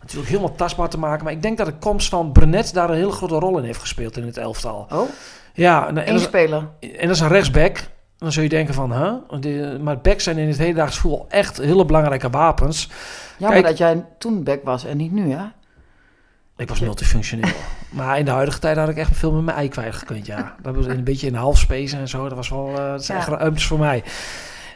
natuurlijk 0.00 0.28
helemaal 0.30 0.54
tastbaar 0.54 0.88
te 0.88 0.98
maken. 0.98 1.24
Maar 1.24 1.32
ik 1.32 1.42
denk 1.42 1.58
dat 1.58 1.66
de 1.66 1.74
komst 1.78 2.08
van 2.08 2.32
Brenet 2.32 2.74
daar 2.74 2.90
een 2.90 2.96
hele 2.96 3.12
grote 3.12 3.34
rol 3.38 3.58
in 3.58 3.64
heeft 3.64 3.80
gespeeld 3.80 4.16
in 4.16 4.26
het 4.26 4.36
elftal. 4.36 4.86
Oh, 4.92 5.08
Ja, 5.54 5.94
en, 5.94 6.20
speler. 6.20 6.68
is, 6.80 6.90
en 6.92 7.06
dat 7.06 7.16
is 7.16 7.22
een 7.22 7.28
rechtsback. 7.28 7.80
Dan 8.18 8.32
zul 8.32 8.42
je 8.42 8.48
denken 8.48 8.74
van, 8.74 8.92
huh? 8.92 9.40
De- 9.40 9.78
maar 9.82 9.98
backs 10.00 10.24
zijn 10.24 10.38
in 10.38 10.48
het 10.48 10.58
hedendaags 10.58 10.98
voetbal 10.98 11.26
echt 11.28 11.56
hele 11.56 11.84
belangrijke 11.84 12.30
wapens. 12.30 12.90
Jammer 13.38 13.62
Kijk- 13.62 13.68
dat 13.78 13.78
jij 13.78 14.04
toen 14.18 14.42
back 14.44 14.60
was 14.64 14.84
en 14.84 14.96
niet 14.96 15.12
nu, 15.12 15.30
hè? 15.32 15.42
Ik 16.58 16.68
was 16.68 16.80
multifunctioneel. 16.80 17.50
maar 17.90 18.18
in 18.18 18.24
de 18.24 18.30
huidige 18.30 18.58
tijd 18.58 18.76
had 18.76 18.88
ik 18.88 18.96
echt 18.96 19.16
veel 19.16 19.32
met 19.32 19.44
mijn 19.44 19.56
ei 19.56 19.68
kwijtgekund, 19.68 20.26
ja. 20.26 20.54
Dat 20.62 20.74
was 20.74 20.86
een 20.86 21.04
beetje 21.04 21.26
in 21.26 21.32
de 21.32 21.38
halfspace 21.38 21.96
en 21.96 22.08
zo. 22.08 22.22
Dat 22.28 22.36
was 22.36 22.48
wel, 22.48 22.68
eh 22.68 22.90
dat 22.90 23.04
zijn 23.04 23.18
Ja. 23.18 23.26
echt 23.26 23.38
ruimtes 23.40 23.66
voor 23.66 23.78
mij. 23.78 24.02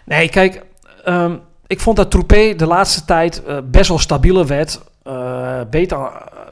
Nee, 0.05 0.29
kijk, 0.29 0.63
ehm, 1.05 1.37
ik 1.67 1.81
vond 1.81 1.97
dat 1.97 2.11
Troepé 2.11 2.55
de 2.57 2.67
laatste 2.67 3.05
tijd 3.05 3.45
eh, 3.45 3.59
best 3.65 3.89
wel 3.89 3.99
stabieler 3.99 4.47
werd. 4.47 4.81
Eh, 5.03 5.61
beter 5.71 5.99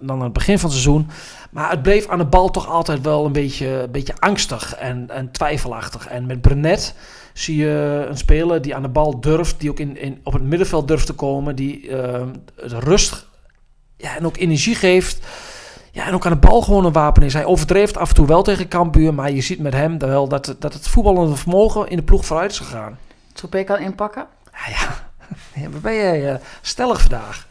dan 0.00 0.16
aan 0.16 0.22
het 0.22 0.32
begin 0.32 0.58
van 0.58 0.70
het 0.70 0.78
seizoen. 0.78 1.08
Maar 1.50 1.70
het 1.70 1.82
bleef 1.82 2.08
aan 2.08 2.18
de 2.18 2.24
bal 2.24 2.50
toch 2.50 2.68
altijd 2.68 3.00
wel 3.00 3.26
een 3.26 3.32
beetje, 3.32 3.66
een 3.66 3.90
beetje 3.90 4.14
angstig 4.18 4.74
en, 4.74 5.10
en 5.10 5.30
twijfelachtig. 5.30 6.06
En 6.06 6.26
met 6.26 6.40
Brenet 6.40 6.94
zie 7.32 7.56
je 7.56 8.06
een 8.08 8.16
speler 8.16 8.62
die 8.62 8.74
aan 8.74 8.82
de 8.82 8.88
bal 8.88 9.20
durft, 9.20 9.60
die 9.60 9.70
ook 9.70 9.78
in, 9.78 9.96
in, 9.96 10.20
op 10.24 10.32
het 10.32 10.42
middenveld 10.42 10.88
durft 10.88 11.06
te 11.06 11.12
komen, 11.12 11.56
die 11.56 11.88
ehm, 11.88 12.28
de 12.54 12.78
rust 12.78 13.28
ja, 14.00 14.16
en 14.16 14.26
ook 14.26 14.36
energie 14.36 14.74
geeft. 14.74 15.26
Ja, 15.92 16.06
en 16.06 16.14
ook 16.14 16.26
aan 16.26 16.32
de 16.32 16.38
bal 16.38 16.62
gewoon 16.62 16.84
een 16.84 16.92
wapen 16.92 17.22
is. 17.22 17.32
Hij 17.32 17.44
overdreeft 17.44 17.96
af 17.96 18.08
en 18.08 18.14
toe 18.14 18.26
wel 18.26 18.42
tegen 18.42 18.68
Cambuur, 18.68 19.14
maar 19.14 19.30
je 19.30 19.40
ziet 19.40 19.58
met 19.58 19.72
hem 19.72 19.98
wel 19.98 20.28
dat, 20.28 20.56
dat 20.58 20.72
het 20.72 20.88
voetballende 20.88 21.36
vermogen 21.36 21.88
in 21.88 21.96
de 21.96 22.02
ploeg 22.02 22.26
vooruit 22.26 22.50
is 22.50 22.58
gegaan. 22.58 22.98
Troepé 23.32 23.64
kan 23.64 23.78
inpakken? 23.78 24.26
Ja, 24.52 25.00
ja. 25.54 25.68
ben 25.82 25.94
jij 25.94 26.32
eh, 26.32 26.40
stellig 26.60 27.00
vandaag? 27.00 27.46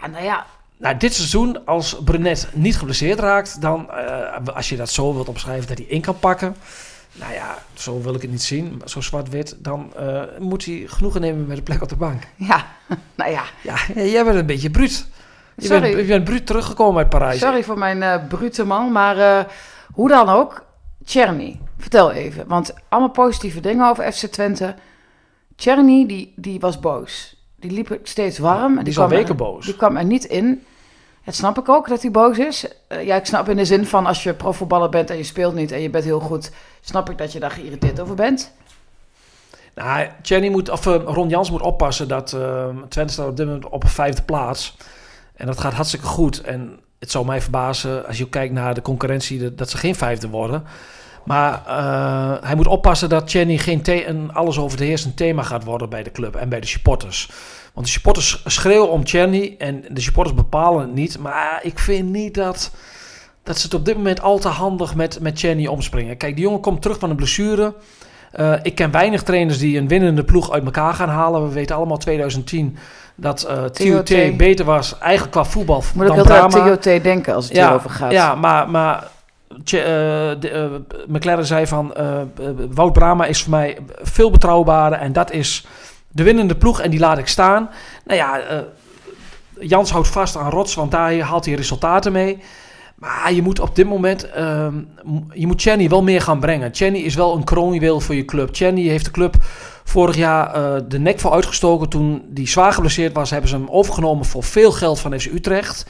Ja, 0.00 0.06
nou 0.06 0.24
ja. 0.24 0.46
Nou, 0.76 0.96
dit 0.96 1.14
seizoen, 1.14 1.66
als 1.66 1.96
Brenet 2.04 2.48
niet 2.52 2.78
geblesseerd 2.78 3.18
raakt, 3.18 3.60
dan, 3.60 3.90
eh, 3.90 4.54
als 4.54 4.68
je 4.68 4.76
dat 4.76 4.90
zo 4.90 5.14
wilt 5.14 5.28
omschrijven, 5.28 5.68
dat 5.68 5.78
hij 5.78 5.86
in 5.86 6.00
kan 6.00 6.18
pakken. 6.18 6.56
Nou 7.12 7.32
ja, 7.32 7.58
zo 7.74 8.02
wil 8.02 8.14
ik 8.14 8.22
het 8.22 8.30
niet 8.30 8.42
zien, 8.42 8.76
maar 8.78 8.88
zo 8.88 9.00
zwart-wit. 9.00 9.56
Dan 9.58 9.92
eh, 9.96 10.22
moet 10.38 10.64
hij 10.64 10.84
genoegen 10.86 11.20
nemen 11.20 11.46
met 11.46 11.56
een 11.56 11.62
plek 11.62 11.82
op 11.82 11.88
de 11.88 11.96
bank. 11.96 12.22
Ja, 12.36 12.66
nou 13.14 13.30
ja. 13.30 13.44
Ja, 13.62 13.76
jij 13.94 14.24
bent 14.24 14.36
een 14.36 14.46
beetje 14.46 14.70
bruut. 14.70 15.06
Je 15.56 15.66
Sorry. 15.66 15.80
bent, 15.80 15.96
je 16.00 16.04
bent 16.06 16.24
bruut 16.24 16.46
teruggekomen 16.46 16.98
uit 16.98 17.08
Parijs. 17.08 17.38
Sorry 17.40 17.62
voor 17.64 17.78
mijn 17.78 18.02
eh 18.02 18.26
brute 18.28 18.64
man, 18.64 18.92
maar 18.92 19.18
eh, 19.18 19.44
hoe 19.94 20.08
dan 20.08 20.28
ook. 20.28 20.64
Tjerny, 21.04 21.60
vertel 21.78 22.12
even. 22.12 22.46
Want 22.48 22.74
allemaal 22.88 23.10
positieve 23.10 23.60
dingen 23.60 23.88
over 23.88 24.12
FC 24.12 24.26
Twente. 24.26 24.74
Tjerny, 25.56 26.06
die, 26.06 26.32
die 26.36 26.60
was 26.60 26.80
boos. 26.80 27.36
Die 27.56 27.70
liep 27.70 27.98
steeds 28.02 28.38
warm. 28.38 28.74
Die 28.84 28.86
al 28.86 28.92
kwam 28.92 29.10
er- 29.10 29.16
weken 29.16 29.36
boos. 29.36 29.64
Die 29.64 29.76
kwam 29.76 29.96
er 29.96 30.04
niet 30.04 30.24
in. 30.24 30.64
Dat 31.24 31.34
snap 31.34 31.58
ik 31.58 31.68
ook, 31.68 31.88
dat 31.88 32.02
hij 32.02 32.10
boos 32.10 32.38
is. 32.38 32.66
Eh, 32.88 33.06
ja, 33.06 33.16
ik 33.16 33.26
snap 33.26 33.48
in 33.48 33.56
de 33.56 33.64
zin 33.64 33.86
van 33.86 34.06
als 34.06 34.22
je 34.22 34.34
profvoetballer 34.34 34.88
bent 34.88 35.10
en 35.10 35.16
je 35.16 35.22
speelt 35.24 35.54
niet 35.54 35.72
en 35.72 35.80
je 35.80 35.90
bent 35.90 36.04
heel 36.04 36.20
goed, 36.20 36.50
snap 36.80 37.10
ik 37.10 37.18
dat 37.18 37.32
je 37.32 37.40
daar 37.40 37.50
geïrriteerd 37.50 38.00
over 38.00 38.14
bent. 38.14 38.52
Nou, 39.74 40.06
Jenny 40.22 40.48
moet, 40.48 40.70
of 40.70 40.84
Ron 40.84 41.28
Jans 41.28 41.50
moet 41.50 41.60
oppassen 41.62 42.08
dat 42.08 42.32
eh, 42.32 42.68
Twente 42.88 43.12
staat 43.12 43.28
op 43.28 43.36
dit 43.36 43.46
moment 43.46 43.68
op 43.68 43.88
vijfde 43.88 44.22
plaats. 44.22 44.76
En 45.40 45.46
dat 45.46 45.60
gaat 45.60 45.72
hartstikke 45.72 46.06
goed. 46.06 46.40
En 46.40 46.78
het 46.98 47.10
zou 47.10 47.26
mij 47.26 47.40
verbazen 47.40 48.06
als 48.06 48.18
je 48.18 48.28
kijkt 48.28 48.52
naar 48.52 48.74
de 48.74 48.82
concurrentie 48.82 49.54
dat, 49.54 49.70
ze 49.70 49.76
geen 49.76 49.94
vijfde 49.94 50.28
worden. 50.28 50.64
Maar 51.24 51.62
eh, 51.66 52.46
hij 52.46 52.54
moet 52.54 52.66
oppassen 52.66 53.08
dat 53.08 53.32
Jenny 53.32 53.58
geen 53.58 53.82
een 53.84 54.32
alles 54.32 54.74
heersend 54.78 55.16
thema 55.16 55.42
gaat 55.42 55.64
worden 55.64 55.88
bij 55.88 56.02
de 56.02 56.12
club 56.12 56.34
en 56.34 56.48
bij 56.48 56.60
de 56.60 56.66
supporters. 56.66 57.30
Want 57.74 57.86
de 57.86 57.92
supporters 57.92 58.42
schreeuwen 58.44 58.90
om 58.90 59.02
Jenny 59.02 59.54
en 59.58 59.84
de 59.88 60.00
supporters 60.00 60.36
bepalen 60.36 60.80
het 60.80 60.94
niet. 60.94 61.18
Maar 61.18 61.60
ik 61.62 61.78
vind 61.78 62.08
niet 62.08 62.34
dat, 62.34 62.70
dat 63.42 63.58
ze 63.58 63.64
het 63.64 63.74
op 63.74 63.84
dit 63.84 63.96
moment 63.96 64.20
al 64.20 64.38
te 64.38 64.48
handig 64.48 64.94
met, 64.94 65.20
met 65.20 65.40
Jenny 65.40 65.66
omspringen. 65.66 66.16
Kijk, 66.16 66.34
die 66.34 66.44
jongen 66.44 66.60
komt 66.60 66.82
terug 66.82 66.98
van 66.98 67.10
een 67.10 67.16
blessure. 67.16 67.74
Eh, 68.32 68.54
ik 68.62 68.74
ken 68.74 68.90
weinig 68.90 69.22
trainers 69.22 69.58
die 69.58 69.78
een 69.78 69.88
winnende 69.88 70.24
ploeg 70.24 70.50
uit 70.50 70.64
elkaar 70.64 70.94
gaan 70.94 71.08
halen. 71.08 71.42
We 71.42 71.54
weten 71.54 71.76
allemaal 71.76 71.98
2010 71.98 72.76
dat 73.14 73.42
eh 73.42 73.62
TOT. 73.64 74.06
TOT 74.06 74.36
beter 74.36 74.64
was, 74.64 74.98
eigenlijk 74.98 75.32
qua 75.32 75.44
voetbal 75.44 75.82
Moet 75.94 76.02
ik 76.08 76.14
dan 76.14 76.26
heel 76.26 76.34
erg 76.36 76.48
Brahma. 76.48 76.76
TOT 76.76 77.02
denken 77.02 77.34
als 77.34 77.44
het 77.44 77.56
Ja, 77.56 77.64
hierover 77.64 77.90
gaat. 77.90 78.12
ja 78.12 78.34
maar, 78.34 78.70
maar 78.70 79.04
Tje- 79.64 79.78
eh, 79.78 80.40
de, 80.40 80.50
eh, 80.50 80.94
McLaren 81.08 81.46
zei 81.46 81.66
van... 81.66 81.94
Wout 82.70 82.92
Brama 82.92 83.24
is 83.24 83.42
voor 83.42 83.50
mij 83.50 83.78
veel 84.02 84.30
betrouwbaarder. 84.30 84.98
En 84.98 85.12
dat 85.12 85.30
is 85.32 85.66
de 86.08 86.22
winnende 86.22 86.56
ploeg. 86.56 86.80
En 86.80 86.90
die 86.90 87.00
laat 87.00 87.18
ik 87.18 87.26
staan. 87.28 87.70
Nou 88.04 88.18
ja, 88.18 88.40
Jans 89.60 89.90
houdt 89.90 90.08
vast 90.08 90.36
aan 90.36 90.50
Rots. 90.50 90.74
Want 90.74 90.90
daar 90.90 91.18
haalt 91.18 91.44
hij 91.44 91.54
resultaten 91.54 92.12
mee. 92.12 92.42
Maar 93.00 93.32
je 93.32 93.42
moet 93.42 93.60
op 93.60 93.76
dit 93.76 93.86
moment... 93.86 94.30
ehm, 94.30 94.74
je 95.32 95.46
moet 95.46 95.62
Chenny 95.62 95.88
wel 95.88 96.02
meer 96.02 96.20
gaan 96.20 96.40
brengen. 96.40 96.74
Chenny 96.74 96.98
is 96.98 97.14
wel 97.14 97.36
een 97.36 97.44
kroonjuweel 97.44 98.00
voor 98.00 98.14
je 98.14 98.24
club. 98.24 98.48
Chenny 98.52 98.88
heeft 98.88 99.04
de 99.04 99.10
club 99.10 99.36
vorig 99.84 100.16
jaar 100.16 100.54
eh, 100.54 100.82
de 100.88 100.98
nek 100.98 101.20
voor 101.20 101.32
uitgestoken. 101.32 101.88
Toen 101.88 102.22
die 102.28 102.48
zwaar 102.48 102.72
geblesseerd 102.72 103.12
was, 103.12 103.30
hebben 103.30 103.50
ze 103.50 103.56
hem 103.56 103.68
overgenomen 103.68 104.24
voor 104.24 104.42
veel 104.42 104.72
geld 104.72 105.00
van 105.00 105.20
FC 105.20 105.26
Utrecht. 105.26 105.86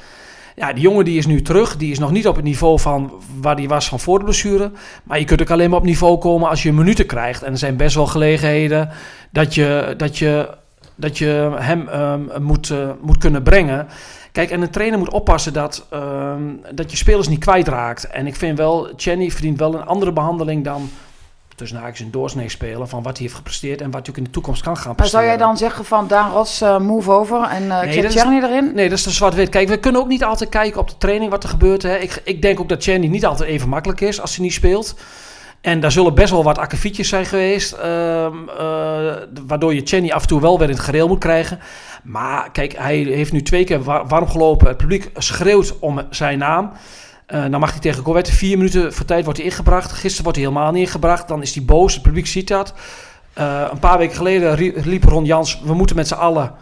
Ja, 0.57 0.73
die 0.73 0.83
jongen 0.83 1.05
die 1.05 1.19
is 1.19 1.27
nu 1.27 1.43
terug. 1.43 1.77
Die 1.77 1.91
is 1.91 1.99
nog 1.99 2.11
niet 2.11 2.27
op 2.27 2.37
het 2.37 2.45
niveau 2.45 2.79
van 2.81 3.13
waar 3.41 3.57
hij 3.57 3.69
was 3.69 3.89
van 3.89 4.01
voor 4.01 4.19
de 4.19 4.25
blessure. 4.25 4.71
Maar 5.05 5.19
je 5.19 5.25
kunt 5.25 5.41
ook 5.41 5.51
alleen 5.51 5.71
maar 5.71 5.79
op 5.79 5.85
niveau 5.85 6.19
komen 6.19 6.49
als 6.49 6.63
je 6.63 6.73
minuten 6.73 7.07
krijgt. 7.07 7.43
En 7.43 7.53
er 7.53 7.59
zijn 7.59 7.77
best 7.77 7.95
wel 7.95 8.07
gelegenheden 8.07 8.89
dat 9.33 9.55
je, 9.55 9.95
dat 9.97 10.19
je, 10.19 10.49
dat 10.97 11.19
je 11.19 11.57
hem 11.59 11.89
ehm, 11.89 12.43
moet, 12.43 12.71
eh, 12.71 12.91
moet 13.01 13.19
kunnen 13.19 13.43
brengen. 13.43 13.87
Kijk, 14.33 14.51
en 14.51 14.63
een 14.63 14.71
trainer 14.71 14.99
moet 14.99 15.11
oppassen 15.13 15.53
dat, 15.53 15.87
ehm, 15.91 16.43
dat 16.75 16.91
je 16.91 16.97
spelers 16.97 17.29
niet 17.29 17.39
kwijtraakt. 17.39 18.07
En 18.07 18.27
ik 18.27 18.37
vind 18.37 18.59
wel, 18.59 18.89
Chenny 18.97 19.31
verdient 19.31 19.59
wel 19.59 19.75
een 19.75 19.87
andere 19.87 20.13
behandeling 20.13 20.65
dan 20.65 20.91
tussen 21.61 21.79
haakjes 21.79 22.01
een 22.07 22.11
doorsnee 22.11 22.49
spelen 22.49 22.89
van 22.89 23.03
wat 23.03 23.13
hij 23.13 23.23
heeft 23.23 23.35
gepresteerd 23.39 23.81
en 23.81 23.91
wat 23.91 24.01
hij 24.01 24.11
ook 24.11 24.17
in 24.17 24.25
de 24.25 24.31
toekomst 24.31 24.63
kan 24.63 24.77
gaan 24.77 24.95
Maar 24.97 25.07
zou 25.07 25.25
jij 25.25 25.37
dan 25.37 25.57
zeggen 25.57 25.85
van 25.85 26.07
Daan 26.09 26.31
Ross, 26.31 26.61
eh, 26.61 26.79
move 26.79 27.11
over 27.11 27.43
en 27.43 27.71
eh 27.71 27.81
Nee, 27.81 28.03
is- 28.05 28.15
erin? 28.15 28.75
Nee, 28.75 28.89
dat 28.89 28.99
is 28.99 29.05
de 29.05 29.11
zwart-wit. 29.11 29.49
Kijk, 29.49 29.69
we 29.69 29.77
kunnen 29.79 30.01
ook 30.01 30.09
niet 30.09 30.25
altijd 30.25 30.51
kijken 30.51 30.81
op 30.81 30.89
de 30.89 30.95
training 30.99 31.31
wat 31.31 31.43
er 31.43 31.49
gebeurt. 31.49 31.83
Hè. 31.83 31.97
Ik, 31.97 32.21
ik 32.25 32.43
denk 32.43 32.61
ook 32.61 32.69
dat 32.69 32.83
Channy 32.83 33.07
niet 33.07 33.27
altijd 33.27 33.49
even 33.49 33.69
makkelijk 33.69 34.01
is 34.01 34.21
als 34.21 34.37
hij 34.37 34.45
niet 34.45 34.55
speelt. 34.55 34.95
En 35.61 35.81
daar 35.81 35.93
zullen 35.93 36.15
best 36.15 36.31
wel 36.31 36.45
wat 36.45 36.59
akkefietjes 36.59 37.09
zijn 37.09 37.27
geweest. 37.27 37.73
ehm, 37.73 38.49
eh, 38.49 39.13
waardoor 39.47 39.75
je 39.75 39.81
Channy 39.85 40.11
af 40.11 40.23
en 40.23 40.29
toe 40.29 40.41
wel 40.41 40.59
weer 40.59 40.69
in 40.69 40.75
het 40.75 40.85
gereel 40.85 41.09
moet 41.09 41.19
krijgen. 41.19 41.59
Maar 42.03 42.51
kijk, 42.51 42.75
hij 42.77 42.97
heeft 42.97 43.33
nu 43.33 43.43
twee 43.43 43.65
keer 43.65 43.83
wa- 43.83 44.07
warm 44.07 44.29
gelopen. 44.29 44.69
Het 44.69 44.77
publiek 44.77 45.11
schreeuwt 45.15 45.79
om 45.79 46.01
zijn 46.11 46.39
naam. 46.39 46.73
Eh 47.27 47.45
dan 47.51 47.61
mag 47.61 47.71
hij 47.71 47.81
tegen 47.81 48.05
Goethe 48.05 48.33
vier 48.33 48.57
minuten 48.57 48.93
voor 48.93 49.05
tijd 49.05 49.25
wordt 49.25 49.39
hij 49.39 49.49
ingebracht. 49.49 49.93
Gisteren 49.93 50.23
wordt 50.23 50.39
hij 50.39 50.47
helemaal 50.49 50.73
niet 50.73 50.87
ingebracht. 50.87 51.29
Dan 51.29 51.43
is 51.43 51.55
hij 51.55 51.65
boos. 51.65 51.95
Het 51.95 52.03
publiek 52.03 52.27
ziet 52.27 52.49
dat. 52.49 52.75
Eh, 53.33 53.63
een 53.71 53.79
paar 53.79 53.99
weken 53.99 54.17
geleden 54.17 54.55
riep 54.83 55.05
Ron 55.05 55.25
Jans... 55.25 55.61
we 55.65 55.75
moeten 55.75 55.97
met 55.97 56.09
z'n 56.09 56.15
allen 56.15 56.53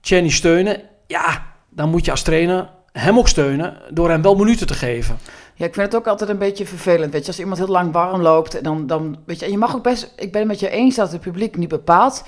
Channy 0.00 0.30
steunen. 0.30 0.80
Ja, 1.06 1.42
dan 1.70 1.90
moet 1.90 2.04
je 2.04 2.10
als 2.10 2.22
trainer 2.22 2.68
hem 2.92 3.18
ook 3.18 3.28
steunen... 3.28 3.76
door 3.90 4.10
hem 4.10 4.22
wel 4.22 4.34
minuten 4.34 4.66
te 4.66 4.74
geven. 4.74 5.18
Ja, 5.60 5.66
ik 5.66 5.74
vind 5.74 5.86
het 5.86 5.96
ook 5.96 6.06
altijd 6.06 6.30
een 6.30 6.38
beetje 6.38 6.66
vervelend. 6.66 7.12
Weet 7.12 7.22
je, 7.22 7.26
als 7.26 7.38
iemand 7.38 7.58
heel 7.58 7.68
lang 7.68 7.92
warm 7.92 8.22
loopt, 8.22 8.64
dan, 8.64 8.86
dan 8.86 9.16
weet 9.24 9.40
je, 9.40 9.50
je 9.50 9.58
mag 9.58 9.74
ook 9.74 9.82
best. 9.82 10.12
Ik 10.16 10.32
ben 10.32 10.40
het 10.40 10.50
met 10.50 10.60
je 10.60 10.70
eens 10.70 10.94
dat 10.94 11.12
het 11.12 11.20
publiek 11.20 11.56
niet 11.56 11.68
bepaalt. 11.68 12.24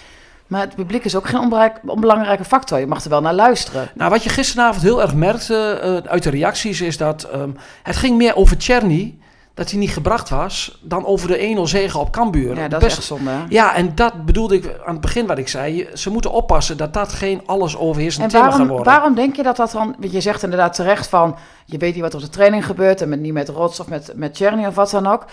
Maar 0.47 0.61
het 0.61 0.75
publiek 0.75 1.05
is 1.05 1.17
ook 1.17 1.29
geen 1.29 1.53
onbelangrijke 1.85 2.45
factor. 2.45 2.79
Je 2.79 2.87
mag 2.87 3.05
er 3.05 3.11
wel 3.11 3.21
naar 3.21 3.35
luisteren. 3.35 3.91
Nou, 3.95 4.11
wat 4.11 4.23
je 4.23 4.31
gisteravond 4.31 4.83
heel 4.83 5.03
erg 5.03 5.15
merkte 5.15 5.55
eh, 5.83 6.11
uit 6.11 6.23
de 6.23 6.31
reacties... 6.31 6.81
is 6.81 6.97
dat 6.97 7.23
ehm, 7.23 7.51
het 7.83 7.97
ging 7.97 8.17
meer 8.17 8.37
over 8.37 8.57
Czerny... 8.57 9.19
dat 9.55 9.71
hij 9.71 9.79
niet 9.79 9.91
gebracht 9.93 10.29
was... 10.29 10.79
dan 10.83 11.07
over 11.07 11.29
de 11.29 11.57
1-0 11.59 11.61
zege 11.63 11.99
op 11.99 12.11
Cambuur. 12.11 12.57
Ja, 12.57 12.69
dat 12.69 12.81
Best- 12.81 12.93
is 12.93 12.99
echt 12.99 13.07
zonde. 13.07 13.31
hè? 13.31 13.39
Ja, 13.49 13.75
en 13.75 13.95
dat 13.95 14.25
bedoelde 14.25 14.55
ik 14.55 14.81
aan 14.85 14.93
het 14.93 15.01
begin 15.01 15.27
wat 15.27 15.39
ik 15.39 15.49
zei. 15.49 15.89
Ze 15.95 16.11
moeten 16.11 16.33
oppassen 16.33 16.77
dat 16.77 16.95
dat 16.95 17.13
geen 17.13 17.43
alles 17.47 17.77
overheersend 17.77 18.25
En 18.25 18.31
thema 18.31 18.43
gaat 18.43 18.51
waarom, 18.53 18.69
worden. 18.69 18.93
waarom 18.93 19.15
denk 19.15 19.37
je 19.37 19.43
dat 19.43 19.57
dat 19.57 19.71
dan... 19.71 19.95
Want 19.99 20.13
je 20.13 20.21
zegt 20.21 20.43
inderdaad 20.43 20.75
terecht 20.75 21.07
van... 21.07 21.37
je 21.67 21.79
weet 21.79 21.93
niet 21.95 22.03
wat 22.03 22.15
op 22.15 22.21
de 22.21 22.29
training 22.29 22.67
gebeurt... 22.67 23.01
en 23.01 23.09
met, 23.09 23.21
niet 23.21 23.33
met 23.33 23.49
Rots 23.49 23.81
of 23.81 23.89
met, 23.89 24.13
met 24.15 24.35
Tjerni 24.35 24.67
of 24.67 24.75
wat 24.75 24.91
dan 24.91 25.07
ook. 25.07 25.25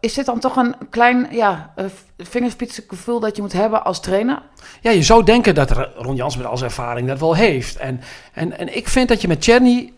Is 0.00 0.14
dit 0.14 0.26
dan 0.26 0.38
toch 0.38 0.56
een 0.56 0.74
klein 0.90 1.26
ja, 1.30 1.74
vingerspitsengevoel 2.18 3.20
dat 3.20 3.36
je 3.36 3.42
moet 3.42 3.52
hebben 3.52 3.84
als 3.84 4.00
trainer? 4.00 4.42
Ja, 4.80 4.90
je 4.90 5.02
zou 5.02 5.24
denken 5.24 5.54
dat 5.54 5.70
Ron 5.96 6.16
Jans 6.16 6.36
met 6.36 6.46
al 6.46 6.56
zijn 6.56 6.70
ervaring 6.70 7.08
dat 7.08 7.20
wel 7.20 7.34
heeft. 7.34 7.76
En, 7.76 8.00
en, 8.32 8.58
en 8.58 8.76
ik 8.76 8.88
vind 8.88 9.08
dat 9.08 9.20
je 9.20 9.28
met 9.28 9.40
Czerny, 9.42 9.92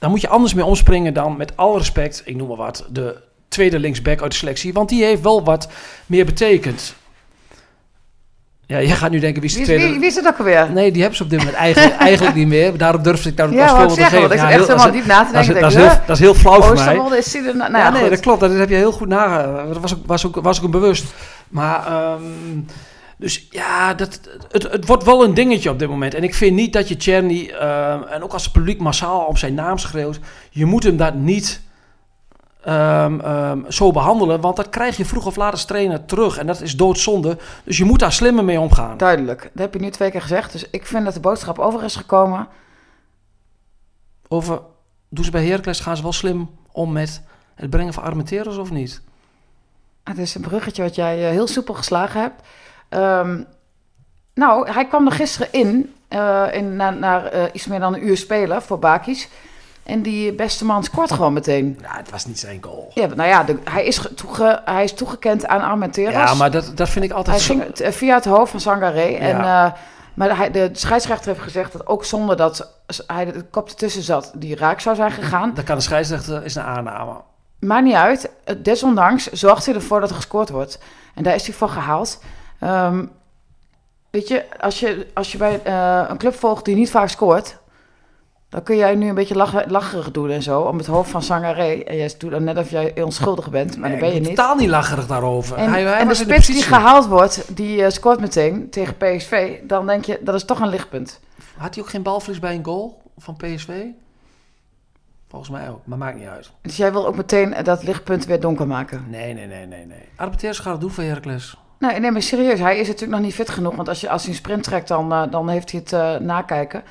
daar 0.00 0.10
moet 0.10 0.20
je 0.20 0.28
anders 0.28 0.54
mee 0.54 0.64
omspringen 0.64 1.14
dan 1.14 1.36
met 1.36 1.56
alle 1.56 1.78
respect, 1.78 2.22
ik 2.24 2.36
noem 2.36 2.48
maar 2.48 2.56
wat, 2.56 2.86
de 2.90 3.16
tweede 3.48 3.78
linksback 3.78 4.22
uit 4.22 4.30
de 4.30 4.36
selectie. 4.36 4.72
Want 4.72 4.88
die 4.88 5.04
heeft 5.04 5.22
wel 5.22 5.44
wat 5.44 5.68
meer 6.06 6.24
betekend. 6.24 6.94
Ja, 8.66 8.80
jij 8.80 8.96
gaat 8.96 9.10
nu 9.10 9.18
denken, 9.18 9.40
wie 9.40 9.50
is 9.50 9.56
de 9.56 9.62
tweede... 9.62 9.88
wie, 9.88 9.98
wie 9.98 10.08
is 10.08 10.14
het 10.14 10.26
ook 10.26 10.38
alweer? 10.38 10.70
Nee, 10.72 10.90
die 10.92 11.00
hebben 11.00 11.18
ze 11.18 11.22
op 11.24 11.30
dit 11.30 11.38
moment 11.38 11.56
eigenlijk, 11.56 11.96
eigenlijk 12.08 12.36
niet 12.36 12.46
meer. 12.48 12.78
Daarom 12.78 13.02
durfde 13.02 13.28
ik 13.28 13.36
daar 13.36 13.52
ja, 13.52 13.64
ik 13.64 13.68
voorbeeld 13.68 13.94
te 13.94 14.00
want 14.00 14.12
geven. 14.12 14.30
ik 14.30 14.36
Ja, 14.36 14.50
echt 14.50 14.66
helemaal 14.66 14.90
diep 14.90 15.06
na 15.06 15.24
te 15.24 15.32
denken. 15.32 15.60
dat, 15.60 15.70
is 15.70 15.76
heel, 15.76 15.88
dat 16.06 16.16
is 16.16 16.18
heel 16.18 16.34
flauw 16.34 16.62
voor 16.62 16.74
mij. 16.74 17.18
Is 17.18 17.30
die 17.30 17.42
er... 17.42 17.56
Nou, 17.56 17.72
ja, 17.72 17.78
ja, 17.78 17.90
nee, 17.90 18.10
dat 18.10 18.20
klopt. 18.20 18.40
Dat 18.40 18.52
heb 18.52 18.68
je 18.68 18.74
heel 18.74 18.92
goed 18.92 19.08
na. 19.08 19.42
Dat 19.66 19.78
was 19.80 19.94
ook, 19.94 20.06
was 20.06 20.26
ook, 20.26 20.40
was 20.40 20.58
ook 20.58 20.64
een 20.64 20.70
bewust. 20.70 21.04
Maar, 21.48 21.86
ehm, 21.86 22.22
dus 23.20 23.46
ja, 23.50 23.94
dat, 23.94 24.20
het, 24.50 24.62
het 24.62 24.86
wordt 24.86 25.04
wel 25.04 25.24
een 25.24 25.34
dingetje 25.34 25.70
op 25.70 25.78
dit 25.78 25.88
moment. 25.88 26.14
En 26.14 26.22
ik 26.22 26.34
vind 26.34 26.56
niet 26.56 26.72
dat 26.72 26.88
je 26.88 26.96
Czerny, 26.96 27.48
ehm, 27.48 28.02
en 28.02 28.22
ook 28.22 28.32
als 28.32 28.44
het 28.44 28.52
publiek 28.52 28.80
massaal 28.80 29.20
op 29.20 29.38
zijn 29.38 29.54
naam 29.54 29.78
schreeuwt, 29.78 30.20
je 30.50 30.64
moet 30.64 30.82
hem 30.82 30.96
dat 30.96 31.14
niet 31.14 31.62
ehm, 32.60 33.20
ehm, 33.20 33.70
zo 33.70 33.92
behandelen. 33.92 34.40
Want 34.40 34.56
dat 34.56 34.68
krijg 34.68 34.96
je 34.96 35.04
vroeg 35.04 35.26
of 35.26 35.36
laat 35.36 35.52
als 35.52 35.64
trainer 35.64 36.04
terug. 36.04 36.38
En 36.38 36.46
dat 36.46 36.60
is 36.60 36.76
doodzonde. 36.76 37.38
Dus 37.64 37.76
je 37.76 37.84
moet 37.84 37.98
daar 37.98 38.12
slimmer 38.12 38.44
mee 38.44 38.60
omgaan. 38.60 38.96
Duidelijk. 38.96 39.40
Dat 39.42 39.62
heb 39.62 39.74
je 39.74 39.80
nu 39.80 39.90
twee 39.90 40.10
keer 40.10 40.22
gezegd. 40.22 40.52
Dus 40.52 40.70
ik 40.70 40.86
vind 40.86 41.04
dat 41.04 41.14
de 41.14 41.20
boodschap 41.20 41.58
over 41.58 41.84
is 41.84 41.96
gekomen. 41.96 42.48
Over, 44.28 44.60
doen 45.08 45.24
ze 45.24 45.30
bij 45.30 45.46
Heracles, 45.46 45.80
gaan 45.80 45.96
ze 45.96 46.02
wel 46.02 46.12
slim 46.12 46.50
om 46.72 46.92
met 46.92 47.22
het 47.54 47.70
brengen 47.70 47.92
van 47.92 48.02
Armenteros 48.02 48.56
of 48.56 48.70
niet? 48.70 49.02
Het 50.04 50.18
is 50.18 50.34
een 50.34 50.42
bruggetje 50.42 50.82
wat 50.82 50.94
jij 50.94 51.24
eh, 51.24 51.30
heel 51.30 51.46
soepel 51.46 51.74
geslagen 51.74 52.20
hebt. 52.20 52.42
Ehm, 52.90 53.42
nou, 54.34 54.70
hij 54.70 54.86
kwam 54.86 55.06
er 55.06 55.12
gisteren 55.12 55.48
in, 55.52 55.94
eh, 56.08 56.44
in 56.52 56.76
na, 56.76 56.90
naar 56.90 57.24
eh, 57.26 57.42
iets 57.52 57.66
meer 57.66 57.80
dan 57.80 57.94
een 57.94 58.06
uur 58.06 58.16
spelen 58.16 58.62
voor 58.62 58.78
Bakis. 58.78 59.28
En 59.82 60.02
die 60.02 60.32
beste 60.32 60.64
man 60.64 60.84
scoort 60.84 61.12
gewoon 61.12 61.32
meteen. 61.32 61.78
Ja, 61.82 61.96
het 61.96 62.10
was 62.10 62.26
niet 62.26 62.38
zijn 62.38 62.58
goal. 62.62 62.90
Ja, 62.94 63.06
nou 63.06 63.28
ja, 63.28 63.44
de- 63.44 63.58
hij, 63.64 63.84
is 63.84 64.00
toege, 64.16 64.60
hij 64.64 64.84
is 64.84 64.92
toegekend 64.92 65.46
aan 65.46 65.60
Armenteros. 65.62 66.12
Ja, 66.12 66.34
maar 66.34 66.50
dat, 66.50 66.72
dat 66.74 66.88
vind 66.88 67.04
ik 67.04 67.10
altijd... 67.12 67.36
Hij 67.36 67.44
zo- 67.44 67.54
ging 67.54 67.76
het, 67.78 67.94
via 67.94 68.14
het 68.14 68.24
hoofd 68.24 68.50
van 68.50 68.60
Sangaré. 68.60 69.00
En, 69.14 69.36
Ja. 69.36 69.66
eh, 69.66 69.72
maar 70.14 70.36
hij, 70.36 70.50
de 70.50 70.68
scheidsrechter 70.72 71.28
heeft 71.28 71.42
gezegd 71.44 71.72
dat 71.72 71.86
ook 71.86 72.04
zonder 72.04 72.36
dat 72.36 72.72
hij 73.06 73.24
de 73.24 73.42
kop 73.42 73.68
ertussen 73.68 74.02
zat, 74.02 74.32
die 74.34 74.56
raak 74.56 74.80
zou 74.80 74.96
zijn 74.96 75.10
gegaan. 75.10 75.54
Dan 75.54 75.64
kan 75.64 75.76
de 75.76 75.82
scheidsrechter 75.82 76.44
is 76.44 76.54
een 76.54 76.62
aanname. 76.62 77.12
Maakt 77.60 77.84
niet 77.84 77.94
uit. 77.94 78.30
Desondanks 78.58 79.26
zorgt 79.26 79.66
hij 79.66 79.74
ervoor 79.74 80.00
dat 80.00 80.10
er 80.10 80.16
gescoord 80.16 80.48
wordt. 80.48 80.78
En 81.14 81.22
daar 81.22 81.34
is 81.34 81.46
hij 81.46 81.54
voor 81.54 81.68
gehaald. 81.68 82.18
Ehm, 82.60 83.04
weet 84.10 84.28
je, 84.28 84.60
als 84.60 84.80
je, 84.80 85.06
als 85.14 85.32
je 85.32 85.38
bij 85.38 85.62
eh, 85.62 86.04
een 86.08 86.18
club 86.18 86.34
volgt 86.34 86.64
die 86.64 86.74
niet 86.74 86.90
vaak 86.90 87.08
scoort... 87.08 87.58
dan 88.48 88.62
kun 88.62 88.76
jij 88.76 88.94
nu 88.94 89.08
een 89.08 89.14
beetje 89.14 89.34
lach, 89.34 89.66
lacherig 89.66 90.10
doen 90.10 90.30
en 90.30 90.42
zo... 90.42 90.60
om 90.60 90.78
het 90.78 90.86
hoofd 90.86 91.10
van 91.10 91.22
Sangaré. 91.22 91.82
En 91.82 91.96
jij 91.96 92.14
doet 92.18 92.30
dan 92.30 92.44
net 92.44 92.58
of 92.58 92.70
jij 92.70 93.02
onschuldig 93.02 93.50
bent, 93.50 93.76
maar 93.76 93.90
dat 93.90 93.98
ben 93.98 94.14
je 94.14 94.20
niet. 94.20 94.28
totaal 94.28 94.56
niet 94.56 94.68
lacherig 94.68 95.06
daarover. 95.06 95.56
En, 95.56 95.70
hij, 95.70 95.82
hij 95.82 95.98
en 95.98 96.08
de 96.08 96.14
spits 96.14 96.46
die 96.46 96.62
gehaald 96.62 97.06
wordt, 97.06 97.56
die 97.56 97.84
eh, 97.84 97.90
scoort 97.90 98.20
meteen 98.20 98.70
tegen 98.70 98.96
PSV... 98.96 99.58
dan 99.62 99.86
denk 99.86 100.04
je, 100.04 100.20
dat 100.22 100.34
is 100.34 100.44
toch 100.44 100.60
een 100.60 100.68
lichtpunt. 100.68 101.20
Had 101.56 101.74
hij 101.74 101.84
ook 101.84 101.90
geen 101.90 102.02
balverlies 102.02 102.38
bij 102.40 102.54
een 102.54 102.64
goal 102.64 103.02
van 103.18 103.36
PSV? 103.36 103.84
Volgens 105.28 105.50
mij 105.50 105.70
ook, 105.70 105.80
maar 105.84 105.98
maakt 105.98 106.18
niet 106.18 106.28
uit. 106.28 106.50
Dus 106.62 106.76
jij 106.76 106.92
wil 106.92 107.06
ook 107.06 107.16
meteen 107.16 107.54
dat 107.62 107.82
lichtpunt 107.82 108.26
weer 108.26 108.40
donker 108.40 108.66
maken. 108.66 109.04
Nee, 109.08 109.34
nee, 109.34 109.46
nee, 109.46 109.66
nee. 109.66 109.86
nee. 109.86 110.08
Arbeteers 110.16 110.58
gaat 110.58 110.72
het 110.72 110.80
doen 110.80 110.90
voor 110.90 111.04
Heracles. 111.04 111.56
Nee, 111.80 112.00
nee, 112.00 112.10
maar 112.10 112.22
serieus, 112.22 112.58
hij 112.58 112.78
is 112.78 112.86
natuurlijk 112.86 113.12
nog 113.12 113.20
niet 113.20 113.34
fit 113.34 113.50
genoeg. 113.50 113.74
Want 113.74 113.88
als, 113.88 114.00
je, 114.00 114.08
als 114.08 114.22
hij 114.22 114.30
een 114.30 114.36
sprint 114.36 114.62
trekt, 114.62 114.88
dan, 114.88 115.12
eh, 115.12 115.22
dan 115.30 115.48
heeft 115.48 115.70
hij 115.70 115.80
het 115.80 115.92
eh, 115.92 116.16
nakijken. 116.16 116.82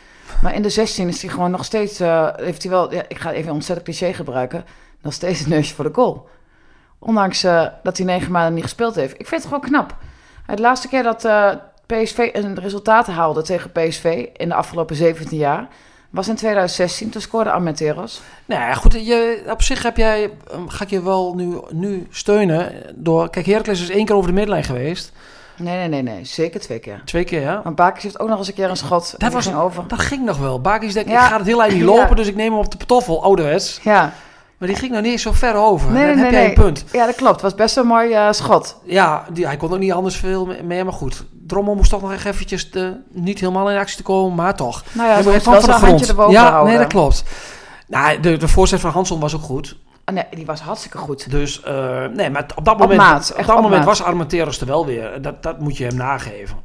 Maar 0.41 0.53
in 0.53 0.61
de 0.61 0.69
16 0.69 1.07
is 1.07 1.21
hij 1.21 1.31
gewoon 1.31 1.51
nog 1.51 1.65
steeds... 1.65 1.99
eh, 1.99 2.27
heeft 2.35 2.63
hij 2.63 2.71
wel, 2.71 2.93
ja, 2.93 3.03
ik 3.07 3.19
ga 3.19 3.31
even 3.31 3.51
ontzettend 3.51 3.87
cliché 3.87 4.13
gebruiken... 4.13 4.65
nog 5.01 5.13
steeds 5.13 5.41
een 5.41 5.49
neusje 5.49 5.75
voor 5.75 5.83
de 5.83 5.93
goal. 5.93 6.29
Ondanks 6.99 7.41
dat 7.83 7.97
hij 7.97 8.05
negen 8.05 8.31
maanden 8.31 8.53
niet 8.53 8.63
gespeeld 8.63 8.95
heeft. 8.95 9.19
Ik 9.19 9.27
vind 9.27 9.43
het 9.43 9.53
gewoon 9.53 9.69
knap. 9.69 9.95
De 10.55 10.61
laatste 10.61 10.87
keer 10.87 11.03
dat 11.03 11.27
PSV 11.85 12.29
een 12.33 12.59
resultaat 12.59 13.07
haalde 13.07 13.41
tegen 13.41 13.71
PSV... 13.71 14.27
in 14.33 14.49
de 14.49 14.55
afgelopen 14.55 14.95
17 14.95 15.37
jaar... 15.37 15.67
was 16.09 16.27
in 16.27 16.35
2016. 16.35 17.09
Toen 17.09 17.21
scoorde 17.21 17.51
Armenteros. 17.51 18.21
Nou 18.45 18.61
ja, 18.61 18.73
goed. 18.73 18.93
Je, 18.93 19.43
op 19.49 19.61
zich 19.61 19.83
heb 19.83 19.97
jij, 19.97 20.29
ehm, 20.51 20.67
ga 20.67 20.83
ik 20.83 20.89
je 20.89 21.03
wel 21.03 21.33
nu, 21.35 21.57
nu 21.71 22.07
steunen. 22.09 22.73
Door, 22.95 23.29
kijk, 23.29 23.45
Heracles 23.45 23.81
is 23.81 23.89
één 23.89 24.05
keer 24.05 24.15
over 24.15 24.27
de 24.27 24.33
middenlijn 24.35 24.63
geweest. 24.63 25.11
Nee, 25.57 25.77
nee, 25.77 25.87
nee, 25.87 26.01
nee. 26.15 26.25
Zeker 26.25 26.59
twee 26.59 26.79
keer. 26.79 27.01
Twee 27.05 27.23
keer, 27.23 27.41
ja. 27.41 27.61
Want 27.63 27.75
Bakis 27.75 28.03
heeft 28.03 28.19
ook 28.19 28.27
nog 28.29 28.37
eens 28.37 28.47
een 28.47 28.53
keer 28.53 28.69
een 28.69 28.77
schot. 28.77 29.13
die 29.17 29.29
was- 29.29 29.45
ging 29.45 29.57
over. 29.57 29.83
Dat 29.87 29.99
ging 29.99 30.25
nog 30.25 30.37
wel. 30.37 30.61
Bakis 30.61 30.93
denkt, 30.93 31.09
Ja. 31.09 31.23
ik 31.23 31.29
ga 31.31 31.37
het 31.37 31.45
heel 31.45 31.61
eind 31.61 31.73
niet 31.73 31.83
Ja. 31.89 31.89
lopen, 31.89 32.15
dus 32.15 32.27
ik 32.27 32.35
neem 32.35 32.51
hem 32.51 32.59
op 32.59 32.71
de 32.71 32.77
patoffel, 32.77 33.23
ouderwets. 33.23 33.79
Ja. 33.83 34.13
Maar 34.57 34.67
die 34.67 34.77
ging 34.77 34.91
nog 34.91 35.01
niet 35.01 35.11
eens 35.11 35.21
zo 35.21 35.31
ver 35.31 35.55
over. 35.55 35.91
Nee, 35.91 36.05
Dan 36.05 36.15
nee, 36.15 36.23
heb 36.23 36.31
nee, 36.33 36.41
jij 36.41 36.49
een 36.49 36.63
punt. 36.63 36.83
Ja, 36.91 37.05
dat 37.05 37.15
klopt. 37.15 37.33
Het 37.33 37.41
was 37.41 37.55
best 37.55 37.77
een 37.77 37.85
mooi 37.87 38.11
eh, 38.13 38.27
schot. 38.31 38.77
Ja, 38.83 39.25
die, 39.33 39.45
hij 39.45 39.57
kon 39.57 39.71
ook 39.73 39.79
niet 39.79 39.91
anders 39.91 40.15
veel 40.15 40.45
me- 40.45 40.63
mee, 40.63 40.83
maar 40.83 40.93
goed. 40.93 41.23
Drommel 41.49 41.75
moest 41.75 41.89
toch 41.89 42.01
nog 42.01 42.11
echt 42.13 42.25
eventjes 42.25 42.71
de, 42.71 42.93
niet 43.11 43.39
helemaal 43.39 43.69
in 43.71 43.77
actie 43.77 43.97
te 43.97 44.03
komen, 44.03 44.35
maar 44.35 44.55
toch. 44.55 44.83
Nou 44.91 45.07
ja, 45.09 45.13
Hij 45.13 45.31
heeft 45.31 45.45
wel 45.45 45.55
erboven 45.55 46.31
Ja, 46.31 46.49
houden. 46.51 46.69
nee, 46.69 46.77
dat 46.81 46.87
klopt. 46.91 47.23
Nou, 47.87 48.19
de, 48.19 48.37
de 48.37 48.47
voorzet 48.47 48.79
van 48.79 48.91
Hansson 48.91 49.19
was 49.19 49.35
ook 49.35 49.41
goed. 49.41 49.77
ah, 50.05 50.15
nee, 50.15 50.23
die 50.31 50.45
was 50.45 50.59
hartstikke 50.61 50.97
goed. 50.97 51.31
Dus 51.31 51.61
eh, 51.63 52.05
nee, 52.05 52.29
maar 52.29 52.45
op 52.55 52.65
dat 52.65 52.77
moment, 52.77 52.99
maat, 52.99 53.31
op 53.31 53.45
dat 53.45 53.55
op 53.55 53.61
moment 53.61 53.85
maat. 53.85 53.97
was 53.97 54.03
Armenteros 54.03 54.61
er 54.61 54.67
wel 54.67 54.85
weer. 54.85 55.21
Dat, 55.21 55.43
dat 55.43 55.59
moet 55.59 55.77
je 55.77 55.85
hem 55.85 55.95
nageven. 55.95 56.57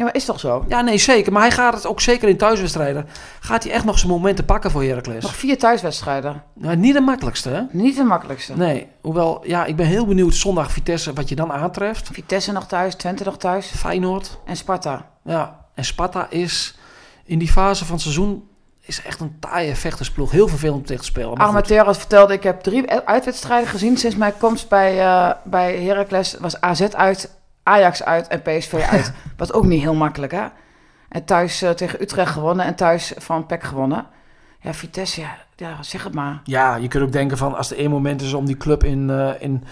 Ja, 0.00 0.06
maar 0.06 0.14
is 0.14 0.24
toch 0.24 0.40
zo? 0.40 0.64
Ja, 0.68 0.80
nee, 0.80 0.98
zeker. 0.98 1.32
Maar 1.32 1.42
hij 1.42 1.50
gaat 1.50 1.74
het 1.74 1.86
ook 1.86 2.00
zeker 2.00 2.28
in 2.28 2.36
thuiswedstrijden. 2.36 3.06
Gaat 3.40 3.62
hij 3.62 3.72
echt 3.72 3.84
nog 3.84 3.98
zijn 3.98 4.10
momenten 4.12 4.44
pakken 4.44 4.70
voor 4.70 4.82
Heracles? 4.82 5.22
Nog 5.22 5.36
vier 5.36 5.58
thuiswedstrijden. 5.58 6.42
Nou, 6.54 6.76
niet 6.76 6.94
de 6.94 7.00
makkelijkste, 7.00 7.48
hè? 7.48 7.62
Niet 7.70 7.96
de 7.96 8.02
makkelijkste. 8.02 8.56
Nee, 8.56 8.88
hoewel, 9.00 9.40
ja, 9.46 9.64
ik 9.64 9.76
ben 9.76 9.86
heel 9.86 10.06
benieuwd 10.06 10.34
zondag 10.34 10.72
Vitesse 10.72 11.12
wat 11.12 11.28
je 11.28 11.34
dan 11.34 11.52
aantreft. 11.52 12.08
Vitesse 12.12 12.52
nog 12.52 12.66
thuis, 12.66 12.94
Twente 12.94 13.24
nog 13.24 13.36
thuis 13.36 13.66
Feyenoord, 13.66 14.38
en 14.44 14.56
Sparta. 14.56 15.06
ja. 15.24 15.58
En 15.74 15.84
Sparta 15.84 16.26
is 16.30 16.78
in 17.24 17.38
die 17.38 17.50
fase 17.50 17.84
van 17.84 17.94
het 17.94 18.02
seizoen 18.02 18.48
is 18.80 19.02
echt 19.02 19.20
een 19.20 19.36
taaie 19.40 19.76
vechtersploeg. 19.76 20.30
Heel 20.30 20.48
vervelend 20.48 20.78
om 20.78 20.84
tegen 20.84 21.02
te 21.02 21.08
spelen. 21.08 21.34
Armenteros 21.34 21.98
vertelde, 21.98 22.32
ik 22.32 22.42
heb 22.42 22.60
drie 22.60 22.90
uitwedstrijden 22.90 23.68
gezien 23.68 23.96
sinds 23.96 24.16
mijn 24.16 24.32
komst 24.38 24.68
bij, 24.68 25.00
eh 25.00 25.30
bij 25.44 25.82
Heracles. 25.82 26.36
was 26.40 26.60
AZ 26.60 26.80
uit, 26.82 27.30
Ajax 27.62 28.02
uit 28.02 28.28
en 28.28 28.42
PSV 28.42 28.72
uit. 28.92 29.12
Wat 29.36 29.52
ook 29.52 29.64
niet 29.64 29.80
heel 29.82 29.94
makkelijk, 29.94 30.32
hè? 30.32 30.44
En 31.08 31.24
thuis 31.24 31.62
eh, 31.62 31.70
tegen 31.70 32.02
Utrecht 32.02 32.32
gewonnen 32.32 32.66
en 32.66 32.74
thuis 32.74 33.12
van 33.16 33.46
PEC 33.46 33.62
gewonnen. 33.62 34.06
Ja, 34.60 34.74
Vitesse, 34.74 35.20
ja, 35.20 35.36
ja, 35.56 35.82
zeg 35.82 36.04
het 36.04 36.14
maar. 36.14 36.40
Ja, 36.44 36.76
je 36.76 36.88
kunt 36.88 37.04
ook 37.04 37.12
denken 37.12 37.36
van 37.36 37.56
als 37.56 37.70
er 37.70 37.78
één 37.78 37.90
moment 37.90 38.22
is 38.22 38.32
om 38.32 38.46
die 38.46 38.56
club 38.56 38.84
in, 38.84 39.10
eh, 39.10 39.30
in, 39.38 39.64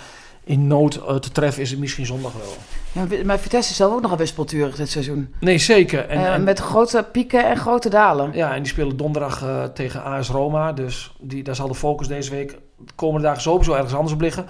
in 0.44 0.66
nood 0.66 0.94
eh, 0.94 1.14
te 1.14 1.32
treffen, 1.32 1.62
is 1.62 1.70
het 1.70 1.78
misschien 1.80 2.06
zondag 2.06 2.32
wel. 2.32 2.56
Ja, 2.92 3.24
maar 3.24 3.38
Vitesse 3.38 3.70
is 3.70 3.76
zelf 3.76 3.92
ook 3.92 4.00
nog 4.00 4.10
een 4.10 4.16
wispelturig 4.16 4.76
dit 4.76 4.90
seizoen. 4.90 5.34
Nee, 5.40 5.58
zeker. 5.58 6.08
En, 6.08 6.26
en- 6.32 6.44
met 6.44 6.58
grote 6.58 7.06
pieken 7.12 7.44
en 7.48 7.56
grote 7.56 7.88
dalen. 7.88 8.30
ja, 8.32 8.54
en 8.54 8.62
die 8.62 8.72
spelen 8.72 8.96
donderdag 8.96 9.44
tegen 9.74 10.02
AS 10.04 10.28
Roma. 10.28 10.72
Dus 10.72 11.14
die, 11.20 11.42
daar 11.42 11.54
zal 11.54 11.68
de 11.68 11.74
focus 11.74 12.08
deze 12.08 12.30
week 12.30 12.50
de 12.76 12.92
komende 12.94 13.26
dagen 13.26 13.42
sowieso 13.42 13.72
ergens 13.74 13.94
anders 13.94 14.12
op 14.14 14.20
liggen. 14.20 14.46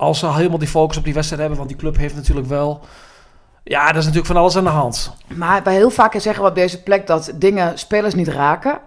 Als 0.00 0.18
ze 0.18 0.32
helemaal 0.32 0.58
die 0.58 0.68
focus 0.68 0.96
op 0.96 1.04
die 1.04 1.14
wedstrijd 1.14 1.40
hebben. 1.40 1.58
Want 1.58 1.70
die 1.70 1.78
club 1.78 1.96
heeft 1.96 2.14
natuurlijk 2.14 2.46
wel... 2.46 2.80
Ja, 3.64 3.86
dat 3.86 3.96
is 3.96 4.00
natuurlijk 4.00 4.26
van 4.26 4.36
alles 4.36 4.56
aan 4.56 4.64
de 4.64 4.70
hand. 4.70 5.12
Maar 5.26 5.62
wij 5.62 5.74
heel 5.74 5.90
vaak 5.90 6.20
zeggen 6.20 6.42
we 6.42 6.48
op 6.48 6.54
deze 6.54 6.82
plek 6.82 7.06
dat 7.06 7.32
dingen 7.34 7.78
spelers 7.78 8.14
niet 8.14 8.28
raken. 8.28 8.80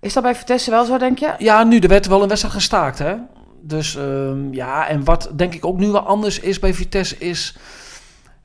Is 0.00 0.12
dat 0.12 0.22
bij 0.22 0.34
Vitesse 0.34 0.70
wel 0.70 0.84
zo, 0.84 0.98
denk 0.98 1.18
je? 1.18 1.34
Ja, 1.38 1.64
nu, 1.64 1.78
er 1.78 1.88
werd 1.88 2.06
wel 2.06 2.22
een 2.22 2.28
wedstrijd 2.28 2.54
gestaakt, 2.54 2.98
hè. 2.98 3.14
Dus 3.60 3.96
ehm, 3.96 4.52
ja, 4.52 4.88
en 4.88 5.04
wat 5.04 5.30
denk 5.34 5.54
ik 5.54 5.64
ook 5.66 5.78
nu 5.78 5.88
wel 5.88 6.00
anders 6.06 6.40
is 6.40 6.58
bij 6.58 6.74
Vitesse 6.74 7.18
is... 7.18 7.56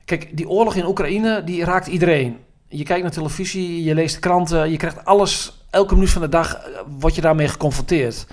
Kijk, 0.04 0.36
die 0.36 0.48
oorlog 0.48 0.74
in 0.74 0.86
Oekraïne, 0.86 1.44
die 1.44 1.64
raakt 1.64 1.86
iedereen. 1.86 2.38
Je 2.68 2.84
kijkt 2.84 3.02
naar 3.02 3.12
televisie, 3.12 3.84
je 3.84 3.94
leest 3.94 4.14
de 4.14 4.20
kranten, 4.20 4.70
je 4.70 4.76
krijgt 4.76 5.04
alles... 5.04 5.60
Elke 5.70 5.94
minuut 5.94 6.10
van 6.10 6.22
de 6.22 6.28
dag 6.28 6.54
eh, 6.54 6.80
word 6.98 7.14
je 7.14 7.20
daarmee 7.20 7.48
geconfronteerd. 7.48 8.26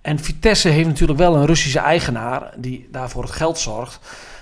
En 0.00 0.18
Vitesse 0.18 0.68
heeft 0.68 0.88
natuurlijk 0.88 1.18
wel 1.18 1.36
een 1.36 1.46
Russische 1.46 1.78
eigenaar 1.78 2.52
die 2.56 2.88
daarvoor 2.92 3.22
het 3.22 3.32
geld 3.32 3.58
zorgt. 3.58 3.98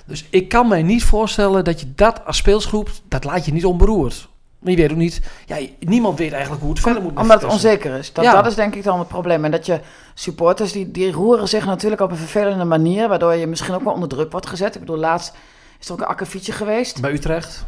Dus 0.06 0.26
ik 0.30 0.48
kan 0.48 0.68
mij 0.68 0.82
niet 0.82 1.04
voorstellen 1.04 1.64
dat 1.64 1.80
je 1.80 1.94
dat 1.94 2.24
als 2.24 2.36
speelsgroep, 2.36 2.90
dat 3.08 3.24
laat 3.24 3.44
je 3.44 3.52
niet 3.52 3.64
onberoerd. 3.64 4.28
Maar 4.58 4.70
je 4.72 4.78
weet 4.78 4.90
ook 4.90 4.96
niet, 4.96 5.20
ja, 5.46 5.56
niemand 5.78 6.18
weet 6.18 6.32
eigenlijk 6.32 6.62
hoe 6.62 6.70
het 6.70 6.80
verder 6.80 7.02
moet 7.02 7.16
Omdat 7.18 7.42
het 7.42 7.52
onzeker 7.52 7.98
is. 7.98 8.12
Dat, 8.12 8.24
Ja. 8.24 8.32
dat 8.34 8.46
is 8.46 8.54
denk 8.54 8.74
ik 8.74 8.82
dan 8.82 8.98
het 8.98 9.08
probleem. 9.08 9.44
En 9.44 9.50
dat 9.50 9.66
je 9.66 9.80
supporters, 10.14 10.72
die, 10.72 10.90
die 10.90 11.12
roeren 11.12 11.48
zich 11.48 11.64
natuurlijk 11.66 12.00
op 12.00 12.10
een 12.10 12.16
vervelende 12.16 12.64
manier... 12.64 13.08
waardoor 13.08 13.34
je 13.34 13.46
misschien 13.46 13.74
ook 13.74 13.84
wel 13.84 13.92
onder 13.92 14.08
druk 14.08 14.30
wordt 14.30 14.46
gezet. 14.46 14.74
Ik 14.74 14.80
bedoel, 14.80 14.96
laatst 14.96 15.34
is 15.80 15.86
er 15.86 15.92
ook 15.92 16.00
een 16.00 16.06
akkefietje 16.06 16.52
geweest. 16.52 17.00
Bij 17.00 17.12
Utrecht, 17.12 17.64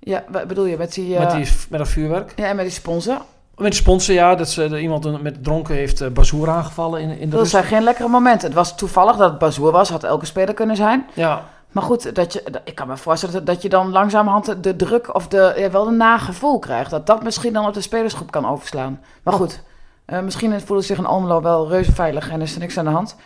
Ja, 0.00 0.24
wat 0.28 0.46
bedoel 0.46 0.64
je? 0.64 0.76
Met 0.76 0.94
die... 0.94 1.18
met, 1.18 1.28
eh, 1.28 1.34
die, 1.34 1.46
met 1.68 1.78
dat 1.78 1.88
vuurwerk. 1.88 2.32
Ja, 2.36 2.44
en 2.44 2.56
met 2.56 2.64
die 2.64 2.74
sponsor. 2.74 3.20
Met 3.56 3.70
de 3.70 3.76
sponsor, 3.76 4.14
ja, 4.14 4.34
dat 4.34 4.48
ze, 4.48 4.68
dat 4.68 4.80
iemand 4.80 5.22
met 5.22 5.44
dronken 5.44 5.74
heeft 5.74 6.02
uh, 6.02 6.08
Bazoer 6.08 6.50
aangevallen 6.50 7.00
in, 7.00 7.18
in 7.18 7.30
de 7.30 7.36
Dat 7.36 7.48
zijn 7.48 7.64
geen 7.64 7.82
lekkere 7.82 8.08
momenten. 8.08 8.46
Het 8.46 8.56
was 8.56 8.76
toevallig 8.76 9.16
dat 9.16 9.30
het 9.30 9.38
Bazoer 9.38 9.72
was. 9.72 9.88
Had 9.88 10.04
elke 10.04 10.26
speler 10.26 10.54
kunnen 10.54 10.76
zijn. 10.76 11.06
Ja, 11.12 11.44
Maar 11.72 11.82
goed, 11.82 12.14
dat 12.14 12.32
je, 12.32 12.42
ik 12.64 12.74
kan 12.74 12.88
me 12.88 12.96
voorstellen 12.96 13.44
dat, 13.44 13.62
je 13.62 13.68
dan 13.68 13.90
langzamerhand 13.90 14.62
de, 14.62 14.76
druk 14.76 15.14
of 15.14 15.28
de, 15.28 15.54
ja, 15.56 15.70
wel 15.70 15.86
een 15.86 15.96
nagevoel 15.96 16.58
krijgt. 16.58 16.90
Dat 16.90 17.06
dat 17.06 17.22
misschien 17.22 17.52
dan 17.52 17.66
op 17.66 17.74
de 17.74 17.80
spelersgroep 17.80 18.30
kan 18.30 18.48
overslaan. 18.48 19.00
Maar 19.22 19.34
goed, 19.34 19.62
eh, 20.04 20.20
misschien 20.20 20.60
voelen 20.60 20.84
zich 20.84 20.98
in 20.98 21.06
Almelo 21.06 21.42
wel 21.42 21.68
reuze 21.68 21.92
veilig 21.92 22.30
en 22.30 22.40
is 22.40 22.54
er 22.54 22.60
niks 22.60 22.78
aan 22.78 22.84
de 22.84 22.90
hand. 22.90 23.16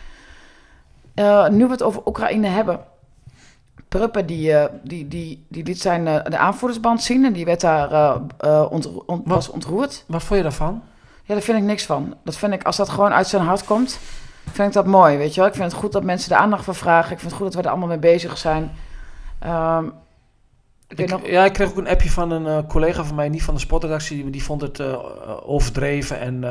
Eh, 1.15 1.47
nu 1.47 1.65
we 1.65 1.71
het 1.71 1.83
over 1.83 2.01
Oekraïne 2.05 2.47
hebben. 2.47 2.79
Pruppen 3.89 4.25
die, 4.25 4.53
eh, 4.53 4.73
die, 4.83 5.07
die, 5.07 5.45
die 5.47 5.63
liet 5.63 5.81
zijn 5.81 6.07
eh, 6.07 6.23
de 6.23 6.37
aanvoerdersband 6.37 7.03
zien 7.03 7.25
en 7.25 7.33
die 7.33 7.45
werd 7.45 7.61
daar 7.61 7.91
eh, 7.91 8.69
Wat? 8.69 8.89
was 9.25 9.49
ontroerd. 9.49 10.03
wat 10.07 10.23
vond 10.23 10.39
je 10.39 10.43
daarvan? 10.43 10.81
Ja, 11.23 11.33
daar 11.33 11.43
vind 11.43 11.57
ik 11.57 11.63
niks 11.63 11.85
van. 11.85 12.15
Dat 12.23 12.37
vind 12.37 12.53
ik, 12.53 12.63
als 12.63 12.77
dat 12.77 12.89
gewoon 12.89 13.13
uit 13.13 13.27
zijn 13.27 13.41
hart 13.41 13.65
komt, 13.65 13.99
vind 14.51 14.67
ik 14.67 14.73
dat 14.73 14.85
mooi, 14.85 15.17
weet 15.17 15.33
je 15.33 15.39
wel. 15.39 15.49
Ik 15.49 15.55
vind 15.55 15.71
het 15.71 15.81
goed 15.81 15.91
dat 15.91 16.03
mensen 16.03 16.35
er 16.35 16.41
aandacht 16.41 16.63
voor 16.63 16.75
vragen. 16.75 17.11
Ik 17.11 17.19
vind 17.19 17.31
het 17.31 17.41
goed 17.41 17.45
dat 17.45 17.55
we 17.55 17.61
er 17.61 17.69
allemaal 17.69 17.87
mee 17.87 17.99
bezig 17.99 18.37
zijn. 18.37 18.71
Ehm, 19.39 19.85
ik 20.87 21.09
nog... 21.09 21.27
Ja, 21.27 21.45
ik 21.45 21.53
kreeg 21.53 21.69
ook 21.69 21.77
een 21.77 21.87
appje 21.87 22.11
van 22.11 22.31
een 22.31 22.67
collega 22.67 23.03
van 23.03 23.15
mij, 23.15 23.29
niet 23.29 23.43
van 23.43 23.53
de 23.53 23.59
sportredactie, 23.59 24.29
die 24.29 24.43
vond 24.43 24.61
het 24.61 24.81
overdreven 25.45 26.19
en, 26.19 26.43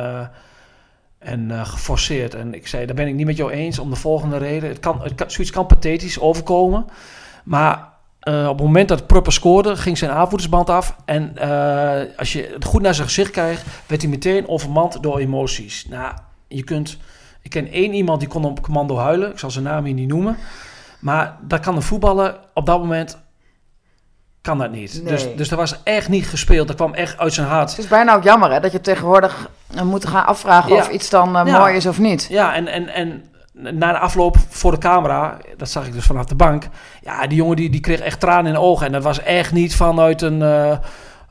en 1.18 1.66
geforceerd. 1.66 2.34
En 2.34 2.54
ik 2.54 2.66
zei, 2.66 2.86
daar 2.86 2.94
ben 2.94 3.06
ik 3.06 3.14
niet 3.14 3.26
met 3.26 3.36
jou 3.36 3.50
eens 3.50 3.78
om 3.78 3.90
de 3.90 3.96
volgende 3.96 4.36
reden. 4.36 4.68
Het 4.68 4.80
kan, 4.80 5.02
het 5.02 5.14
kan, 5.14 5.30
zoiets 5.30 5.52
kan 5.52 5.66
pathetisch 5.66 6.20
overkomen, 6.20 6.86
maar 7.48 7.88
eh, 8.20 8.48
op 8.48 8.56
het 8.58 8.66
moment 8.66 8.88
dat 8.88 9.06
Prupper 9.06 9.32
scoorde, 9.32 9.76
ging 9.76 9.98
zijn 9.98 10.10
aanvoerdersband 10.10 10.70
af. 10.70 10.96
En 11.04 11.36
eh, 11.36 12.18
als 12.18 12.32
je 12.32 12.50
het 12.52 12.64
goed 12.64 12.82
naar 12.82 12.94
zijn 12.94 13.06
gezicht 13.06 13.30
krijgt, 13.30 13.64
werd 13.86 14.02
hij 14.02 14.10
meteen 14.10 14.48
overmand 14.48 15.02
door 15.02 15.18
emoties. 15.18 15.86
Nou, 15.86 16.12
je 16.48 16.64
kunt... 16.64 16.96
Ik 17.42 17.50
ken 17.50 17.70
één 17.72 17.92
iemand 17.92 18.20
die 18.20 18.28
kon 18.28 18.44
op 18.44 18.62
commando 18.62 18.96
huilen. 18.96 19.30
Ik 19.30 19.38
zal 19.38 19.50
zijn 19.50 19.64
naam 19.64 19.84
hier 19.84 19.94
niet 19.94 20.08
noemen. 20.08 20.36
Maar 21.00 21.36
dat 21.40 21.60
kan 21.60 21.76
een 21.76 21.82
voetballer 21.82 22.38
op 22.54 22.66
dat 22.66 22.78
moment 22.78 23.18
kan 24.40 24.58
dat 24.58 24.70
niet. 24.70 25.00
Nee. 25.02 25.12
Dus, 25.12 25.36
dus 25.36 25.48
dat 25.48 25.58
was 25.58 25.82
echt 25.82 26.08
niet 26.08 26.26
gespeeld. 26.26 26.66
Dat 26.66 26.76
kwam 26.76 26.94
echt 26.94 27.18
uit 27.18 27.32
zijn 27.32 27.46
hart. 27.46 27.70
Het 27.70 27.78
is 27.78 27.88
bijna 27.88 28.14
ook 28.14 28.22
jammer 28.22 28.52
hè, 28.52 28.60
dat 28.60 28.72
je 28.72 28.80
tegenwoordig 28.80 29.50
eh, 29.74 29.82
moet 29.82 30.06
gaan 30.06 30.26
afvragen 30.26 30.74
Ja. 30.74 30.78
of 30.80 30.88
iets 30.88 31.10
dan 31.10 31.32
Ja. 31.32 31.58
mooi 31.58 31.74
is 31.76 31.86
of 31.86 31.98
niet. 31.98 32.26
Ja, 32.30 32.54
en, 32.54 32.66
en, 32.66 32.88
en 32.88 33.24
na 33.58 33.92
de 33.92 33.98
afloop 33.98 34.36
voor 34.48 34.70
de 34.70 34.78
camera, 34.78 35.38
dat 35.56 35.70
zag 35.70 35.86
ik 35.86 35.92
dus 35.92 36.04
vanaf 36.04 36.24
de 36.24 36.34
bank. 36.34 36.68
Ja, 37.02 37.26
die 37.26 37.36
jongen 37.36 37.56
die, 37.56 37.70
die 37.70 37.80
kreeg 37.80 38.00
echt 38.00 38.20
tranen 38.20 38.46
in 38.46 38.52
de 38.52 38.60
ogen. 38.60 38.86
En 38.86 38.92
dat 38.92 39.02
was 39.02 39.22
echt 39.22 39.52
niet 39.52 39.76
vanuit 39.76 40.22
een... 40.22 40.42
eh, 40.42 40.78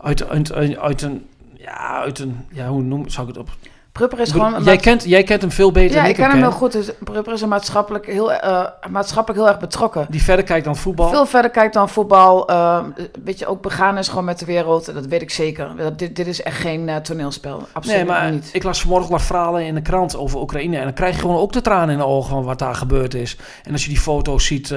uit, 0.02 0.30
uit, 0.30 0.54
uit, 0.54 0.78
uit 0.78 1.02
een... 1.02 1.28
Ja, 1.54 2.02
uit 2.02 2.20
een... 2.20 2.46
Ja, 2.52 2.68
hoe 2.68 2.82
noem, 2.82 3.10
zou 3.10 3.30
ik 3.30 3.36
het 3.36 3.44
op... 3.44 3.50
Prupper 3.98 4.20
is 4.20 4.32
gewoon... 4.32 4.64
jij, 4.64 4.78
kent, 4.78 5.04
jij 5.04 5.24
kent 5.24 5.42
hem 5.42 5.52
veel 5.52 5.72
beter 5.72 5.96
ja, 5.96 6.02
dan 6.02 6.04
ik 6.10 6.18
ik 6.18 6.24
ken 6.24 6.32
hem 6.32 6.42
heel 6.42 6.52
goed. 6.52 6.72
Dus 6.72 6.92
Prupper 7.04 7.34
is 7.34 7.42
er 7.42 7.48
maatschappelijk 7.48 8.06
heel, 8.06 8.32
eh, 8.34 8.66
maatschappelijk 8.90 9.42
heel 9.42 9.50
erg 9.50 9.60
betrokken. 9.60 10.06
Die 10.10 10.24
verder 10.24 10.46
kijkt 10.46 10.66
dan 10.66 10.76
voetbal. 10.76 11.10
Veel 11.10 11.26
verder 11.26 11.52
kijkt 11.52 11.74
dan 11.74 11.90
voetbal. 11.90 12.48
eh, 12.48 12.84
weet 13.24 13.40
je, 13.40 13.46
ook 13.48 13.62
begaan 13.62 13.98
is 13.98 14.08
gewoon 14.08 14.26
met 14.26 14.40
de 14.40 14.46
wereld. 14.46 14.94
Dat 14.94 15.06
weet 15.06 15.22
ik 15.22 15.32
zeker. 15.32 15.72
Dat- 15.78 16.00
Dit, 16.00 16.16
dit 16.16 16.28
is 16.28 16.42
echt 16.42 16.58
geen 16.60 16.90
eh, 16.90 16.96
toneelspel. 16.96 17.68
Absoluut 17.74 17.98
Nee, 17.98 18.06
maar 18.08 18.32
niet. 18.32 18.50
ik 18.54 18.64
las 18.64 18.82
vanmorgen 18.82 19.12
wat 19.12 19.22
verhalen 19.22 19.66
in 19.66 19.76
de 19.76 19.82
krant 19.82 20.18
over 20.18 20.40
Oekraïne. 20.40 20.78
En 20.78 20.84
dan 20.84 20.94
krijg 20.94 21.16
je 21.16 21.22
gewoon 21.22 21.38
ook 21.38 21.52
de 21.54 21.62
tranen 21.62 21.90
in 21.90 21.98
de 21.98 22.06
ogen 22.06 22.30
van 22.30 22.44
wat 22.44 22.60
daar 22.60 22.76
gebeurd 22.76 23.14
is. 23.14 23.38
En 23.64 23.72
als 23.72 23.84
je 23.84 23.90
die 23.90 24.00
foto's 24.00 24.46
ziet, 24.46 24.74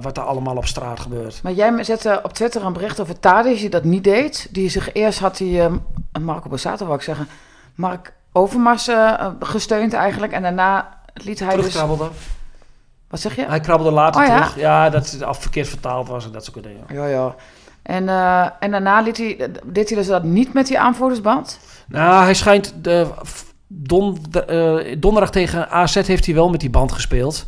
wat 0.00 0.14
daar 0.14 0.24
allemaal 0.24 0.56
op 0.56 0.66
straat 0.66 1.00
gebeurt. 1.00 1.40
Maar 1.42 1.52
jij 1.52 1.84
zette 1.84 2.20
op 2.22 2.32
Twitter 2.32 2.64
een 2.64 2.72
bericht 2.72 3.00
over 3.00 3.20
Tadic 3.20 3.58
die 3.58 3.68
dat 3.70 3.84
niet 3.84 4.04
deed. 4.04 4.48
Die 4.50 4.68
zich 4.68 4.92
eerst 4.92 5.18
had 5.18 5.38
hij 5.38 5.60
ehm, 5.60 5.76
Marco 6.20 6.48
Borsato 6.48 6.84
wou 6.84 6.96
ik 6.98 7.04
zeggen, 7.04 7.28
Mark 7.74 8.12
Overmars 8.36 8.88
eh, 8.88 9.26
gesteund 9.40 9.92
eigenlijk. 9.92 10.32
En 10.32 10.42
daarna 10.42 10.98
liet 11.14 11.40
hij 11.40 11.56
dus... 11.56 11.82
Wat 13.08 13.20
zeg 13.20 13.36
je? 13.36 13.46
Hij 13.46 13.60
krabbelde 13.60 13.92
later 13.92 14.22
Oh 14.22 14.26
ja? 14.26 14.36
terug. 14.36 14.56
Ja, 14.56 14.90
dat 14.90 15.10
het 15.10 15.22
al 15.22 15.34
verkeerd 15.34 15.68
vertaald 15.68 16.08
was 16.08 16.24
en 16.24 16.32
dat 16.32 16.44
soort 16.44 16.62
dingen. 16.62 16.84
Ja, 16.88 17.06
ja. 17.06 17.34
En, 17.82 18.08
eh, 18.08 18.46
en 18.60 18.70
daarna 18.70 19.00
liet 19.00 19.16
hij, 19.16 19.50
deed 19.64 19.88
hij 19.88 19.98
dus 19.98 20.06
dat 20.06 20.22
niet 20.22 20.52
met 20.52 20.66
die 20.66 20.78
aanvoerdersband. 20.78 21.60
Nou, 21.88 22.24
hij 22.24 22.34
schijnt... 22.34 22.74
De, 22.82 23.06
don, 23.66 24.18
de, 24.30 24.44
eh, 24.44 24.96
donderdag 24.98 25.30
tegen 25.30 25.70
AZ 25.70 25.94
heeft 26.06 26.26
hij 26.26 26.34
wel 26.34 26.50
met 26.50 26.60
die 26.60 26.70
band 26.70 26.92
gespeeld. 26.92 27.46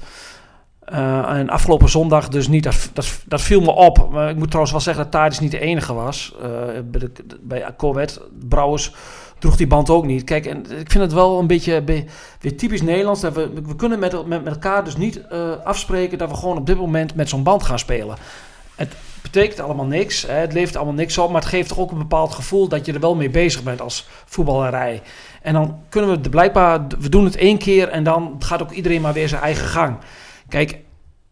Eh, 0.86 1.30
en 1.30 1.48
afgelopen 1.48 1.88
zondag 1.88 2.28
dus 2.28 2.48
niet. 2.48 2.62
Dat, 2.62 2.90
dat, 2.92 3.22
dat 3.26 3.40
viel 3.40 3.60
me 3.60 3.70
op. 3.70 4.08
Maar 4.10 4.30
ik 4.30 4.36
moet 4.36 4.46
trouwens 4.46 4.72
wel 4.72 4.80
zeggen 4.80 5.02
dat 5.02 5.12
Tadis 5.12 5.40
niet 5.40 5.50
de 5.50 5.58
enige 5.58 5.94
was. 5.94 6.34
Eh, 6.42 6.48
bij, 6.84 7.00
de, 7.00 7.10
bij 7.40 7.74
Corvette, 7.76 8.20
Brouwers 8.48 8.94
droeg 9.38 9.56
die 9.56 9.66
band 9.66 9.90
ook 9.90 10.04
niet. 10.04 10.24
Kijk, 10.24 10.46
en 10.46 10.58
ik 10.58 10.90
vind 10.90 11.04
het 11.04 11.12
wel 11.12 11.38
een 11.38 11.46
beetje 11.46 11.82
be- 11.82 12.04
weer 12.40 12.56
typisch 12.56 12.82
Nederlands. 12.82 13.20
Dat 13.20 13.34
we, 13.34 13.50
we 13.66 13.76
kunnen 13.76 13.98
met, 13.98 14.26
met, 14.26 14.46
elkaar 14.46 14.84
dus 14.84 14.96
niet 14.96 15.26
eh, 15.26 15.50
afspreken 15.64 16.18
dat 16.18 16.30
we 16.30 16.36
gewoon 16.36 16.56
op 16.56 16.66
dit 16.66 16.76
moment 16.76 17.14
met 17.14 17.28
zo'n 17.28 17.42
band 17.42 17.62
gaan 17.62 17.78
spelen. 17.78 18.16
Het 18.74 18.94
betekent 19.22 19.60
allemaal 19.60 19.86
niks. 19.86 20.22
Hè, 20.22 20.34
het 20.34 20.52
levert 20.52 20.76
allemaal 20.76 20.94
niks 20.94 21.18
op. 21.18 21.30
Maar 21.30 21.40
het 21.40 21.50
geeft 21.50 21.68
toch 21.68 21.78
ook 21.78 21.90
een 21.90 21.98
bepaald 21.98 22.34
gevoel 22.34 22.68
dat 22.68 22.86
je 22.86 22.92
er 22.92 23.00
wel 23.00 23.14
mee 23.14 23.30
bezig 23.30 23.62
bent 23.62 23.80
als 23.80 24.08
voetballerij. 24.24 25.02
En 25.42 25.52
dan 25.52 25.78
kunnen 25.88 26.10
we 26.10 26.16
het 26.16 26.30
blijkbaar, 26.30 26.86
we 26.98 27.08
doen 27.08 27.24
het 27.24 27.36
één 27.36 27.58
keer 27.58 27.88
en 27.88 28.04
dan 28.04 28.36
gaat 28.38 28.62
ook 28.62 28.70
iedereen 28.70 29.00
maar 29.00 29.12
weer 29.12 29.28
zijn 29.28 29.42
eigen 29.42 29.66
gang. 29.66 29.96
Kijk, 30.48 30.78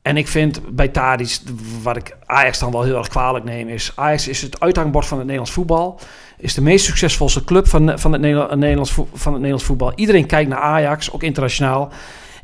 en 0.03 0.17
ik 0.17 0.29
vind 0.29 0.75
bij 0.77 0.88
Tadic, 0.88 1.38
wat 1.83 1.97
ik 1.97 2.17
Ajax 2.27 2.59
dan 2.59 2.73
wel 2.73 2.83
heel 2.83 2.97
erg 2.97 3.09
kwalijk 3.09 3.45
neem, 3.45 3.69
is 3.69 3.93
Ajax 3.95 4.29
is 4.29 4.43
het 4.43 4.61
uithangbord 4.61 5.07
van 5.07 5.17
het 5.17 5.27
Nederlands 5.27 5.55
voetbal. 5.55 6.01
Is 6.38 6.55
de 6.55 6.62
meest 6.62 6.85
succesvolste 6.85 7.44
club 7.44 7.68
van, 7.68 7.99
van, 7.99 8.12
het, 8.12 8.20
Nederla- 8.20 8.55
Nederlands, 8.55 8.92
van 8.92 9.07
het 9.33 9.33
Nederlands 9.33 9.64
voetbal. 9.64 9.92
Iedereen 9.94 10.27
kijkt 10.27 10.51
naar 10.51 10.59
Ajax, 10.61 11.12
ook 11.12 11.23
internationaal. 11.23 11.92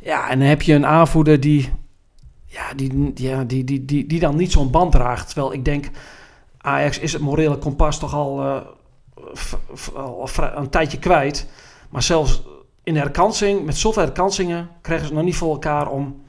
Ja, 0.01 0.29
en 0.29 0.39
dan 0.39 0.47
heb 0.47 0.61
je 0.61 0.73
een 0.73 0.85
aanvoerder 0.85 1.39
die, 1.39 1.69
ja, 2.45 2.73
die, 2.75 3.11
ja, 3.15 3.43
die, 3.43 3.63
die, 3.63 3.85
die, 3.85 4.07
die 4.07 4.19
dan 4.19 4.35
niet 4.35 4.51
zo'n 4.51 4.71
band 4.71 4.91
draagt. 4.91 5.25
Terwijl 5.27 5.53
ik 5.53 5.65
denk, 5.65 5.89
Ajax 6.57 6.99
is 6.99 7.13
het 7.13 7.21
morele 7.21 7.57
kompas 7.57 7.99
toch 7.99 8.13
al, 8.13 8.41
al 9.95 10.29
een 10.55 10.69
tijdje 10.69 10.99
kwijt. 10.99 11.47
Maar 11.89 12.03
zelfs 12.03 12.41
in 12.83 12.95
herkansing, 12.95 13.65
met 13.65 13.77
zoveel 13.77 14.03
herkansingen, 14.03 14.69
krijgen 14.81 15.07
ze 15.07 15.13
nog 15.13 15.23
niet 15.23 15.35
voor 15.35 15.51
elkaar 15.51 15.87
om, 15.89 16.21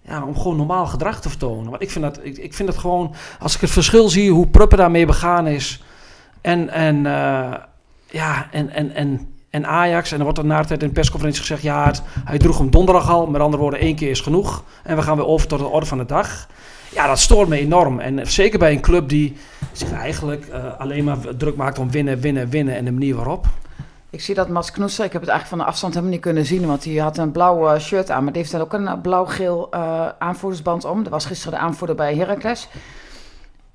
ja, 0.00 0.24
om 0.24 0.36
gewoon 0.36 0.56
normaal 0.56 0.86
gedrag 0.86 1.20
te 1.20 1.28
vertonen. 1.28 1.70
Want 1.70 1.82
ik 1.82 1.90
vind, 1.90 2.04
dat, 2.04 2.20
ik, 2.22 2.38
ik 2.38 2.54
vind 2.54 2.68
dat 2.68 2.78
gewoon, 2.78 3.14
als 3.38 3.54
ik 3.54 3.60
het 3.60 3.70
verschil 3.70 4.08
zie 4.08 4.30
hoe 4.30 4.46
Pruppen 4.48 4.78
daarmee 4.78 5.06
begaan 5.06 5.46
is. 5.46 5.82
En, 6.40 6.68
en, 6.68 6.96
uh, 6.96 7.54
ja, 8.06 8.48
en, 8.50 8.70
en, 8.70 8.94
en, 8.94 9.34
en 9.50 9.66
Ajax, 9.66 10.10
en 10.10 10.16
dan 10.16 10.24
wordt 10.24 10.38
er 10.38 10.44
na 10.44 10.64
tijd 10.64 10.82
in 10.82 10.88
de 10.88 10.94
persconferentie 10.94 11.40
gezegd: 11.42 11.62
ja, 11.62 11.92
hij 12.24 12.38
droeg 12.38 12.58
hem 12.58 12.70
donderdag 12.70 13.10
al. 13.10 13.26
Met 13.26 13.40
andere 13.40 13.62
woorden, 13.62 13.80
één 13.80 13.96
keer 13.96 14.10
is 14.10 14.20
genoeg. 14.20 14.64
En 14.82 14.96
we 14.96 15.02
gaan 15.02 15.16
weer 15.16 15.26
over 15.26 15.46
tot 15.46 15.58
de 15.58 15.66
orde 15.66 15.86
van 15.86 15.98
de 15.98 16.06
dag. 16.06 16.48
Ja, 16.94 17.06
dat 17.06 17.18
stoort 17.18 17.48
me 17.48 17.56
enorm. 17.56 18.00
En 18.00 18.26
zeker 18.26 18.58
bij 18.58 18.72
een 18.72 18.80
club 18.80 19.08
die 19.08 19.36
zich 19.72 19.92
eigenlijk 19.92 20.46
uh, 20.46 20.80
alleen 20.80 21.04
maar 21.04 21.18
druk 21.36 21.56
maakt 21.56 21.78
om 21.78 21.90
winnen, 21.90 22.20
winnen, 22.20 22.48
winnen 22.48 22.76
en 22.76 22.84
de 22.84 22.92
manier 22.92 23.14
waarop. 23.14 23.46
Ik 24.10 24.20
zie 24.20 24.34
dat 24.34 24.48
Mats 24.48 24.70
Knoester, 24.70 25.04
ik 25.04 25.12
heb 25.12 25.20
het 25.20 25.30
eigenlijk 25.30 25.60
van 25.60 25.66
de 25.66 25.72
afstand 25.72 25.92
helemaal 25.94 26.14
niet 26.14 26.24
kunnen 26.24 26.44
zien, 26.44 26.66
want 26.66 26.84
hij 26.84 26.94
had 26.94 27.18
een 27.18 27.32
blauw 27.32 27.74
uh, 27.74 27.80
shirt 27.80 28.10
aan, 28.10 28.22
maar 28.22 28.32
die 28.32 28.42
heeft 28.42 28.54
dan 28.54 28.60
ook 28.60 28.72
een 28.72 29.00
blauw-geel 29.00 29.68
uh, 29.74 30.08
aanvoerdersband 30.18 30.84
om. 30.84 31.02
Dat 31.02 31.12
was 31.12 31.24
gisteren 31.24 31.58
de 31.58 31.64
aanvoerder 31.64 31.96
bij 31.96 32.14
Heracles. 32.16 32.68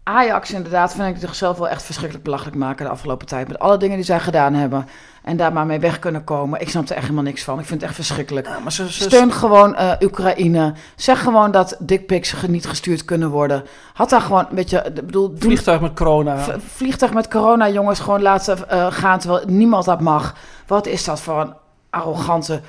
Ajax 0.07 0.51
inderdaad 0.51 0.93
vind 0.93 1.15
ik 1.15 1.21
zichzelf 1.21 1.57
wel 1.57 1.69
echt 1.69 1.83
verschrikkelijk 1.83 2.25
belachelijk 2.25 2.57
maken 2.57 2.85
de 2.85 2.91
afgelopen 2.91 3.27
tijd. 3.27 3.47
Met 3.47 3.59
alle 3.59 3.77
dingen 3.77 3.95
die 3.95 4.05
zij 4.05 4.19
gedaan 4.19 4.53
hebben. 4.53 4.87
En 5.23 5.37
daar 5.37 5.53
maar 5.53 5.65
mee 5.65 5.79
weg 5.79 5.99
kunnen 5.99 6.23
komen. 6.23 6.61
Ik 6.61 6.69
snap 6.69 6.89
er 6.89 6.91
echt 6.91 7.01
helemaal 7.01 7.23
niks 7.23 7.43
van. 7.43 7.59
Ik 7.59 7.65
vind 7.65 7.81
het 7.81 7.89
echt 7.89 7.99
verschrikkelijk. 7.99 8.47
Ja, 8.47 8.59
maar 8.59 8.71
ze, 8.71 8.91
ze, 8.91 9.03
Steun 9.03 9.31
gewoon 9.33 9.75
uh, 9.79 9.91
Oekraïne. 10.01 10.73
Zeg 10.95 11.21
gewoon 11.21 11.51
dat 11.51 11.75
dickpics 11.79 12.35
niet 12.47 12.65
gestuurd 12.65 13.05
kunnen 13.05 13.29
worden. 13.29 13.63
Had 13.93 14.09
daar 14.09 14.21
gewoon 14.21 14.45
een 14.49 14.55
beetje... 14.55 14.91
Bedoel, 14.93 15.35
vliegtuig 15.39 15.81
met 15.81 15.93
corona. 15.93 16.37
Vliegtuig 16.73 17.13
met 17.13 17.27
corona, 17.27 17.69
jongens. 17.69 17.99
Gewoon 17.99 18.21
laten 18.21 18.57
uh, 18.71 18.87
gaan 18.91 19.19
terwijl 19.19 19.43
niemand 19.47 19.85
dat 19.85 20.01
mag. 20.01 20.35
Wat 20.67 20.87
is 20.87 21.03
dat 21.03 21.21
voor 21.21 21.41
een 21.41 21.53
arrogante 21.89 22.61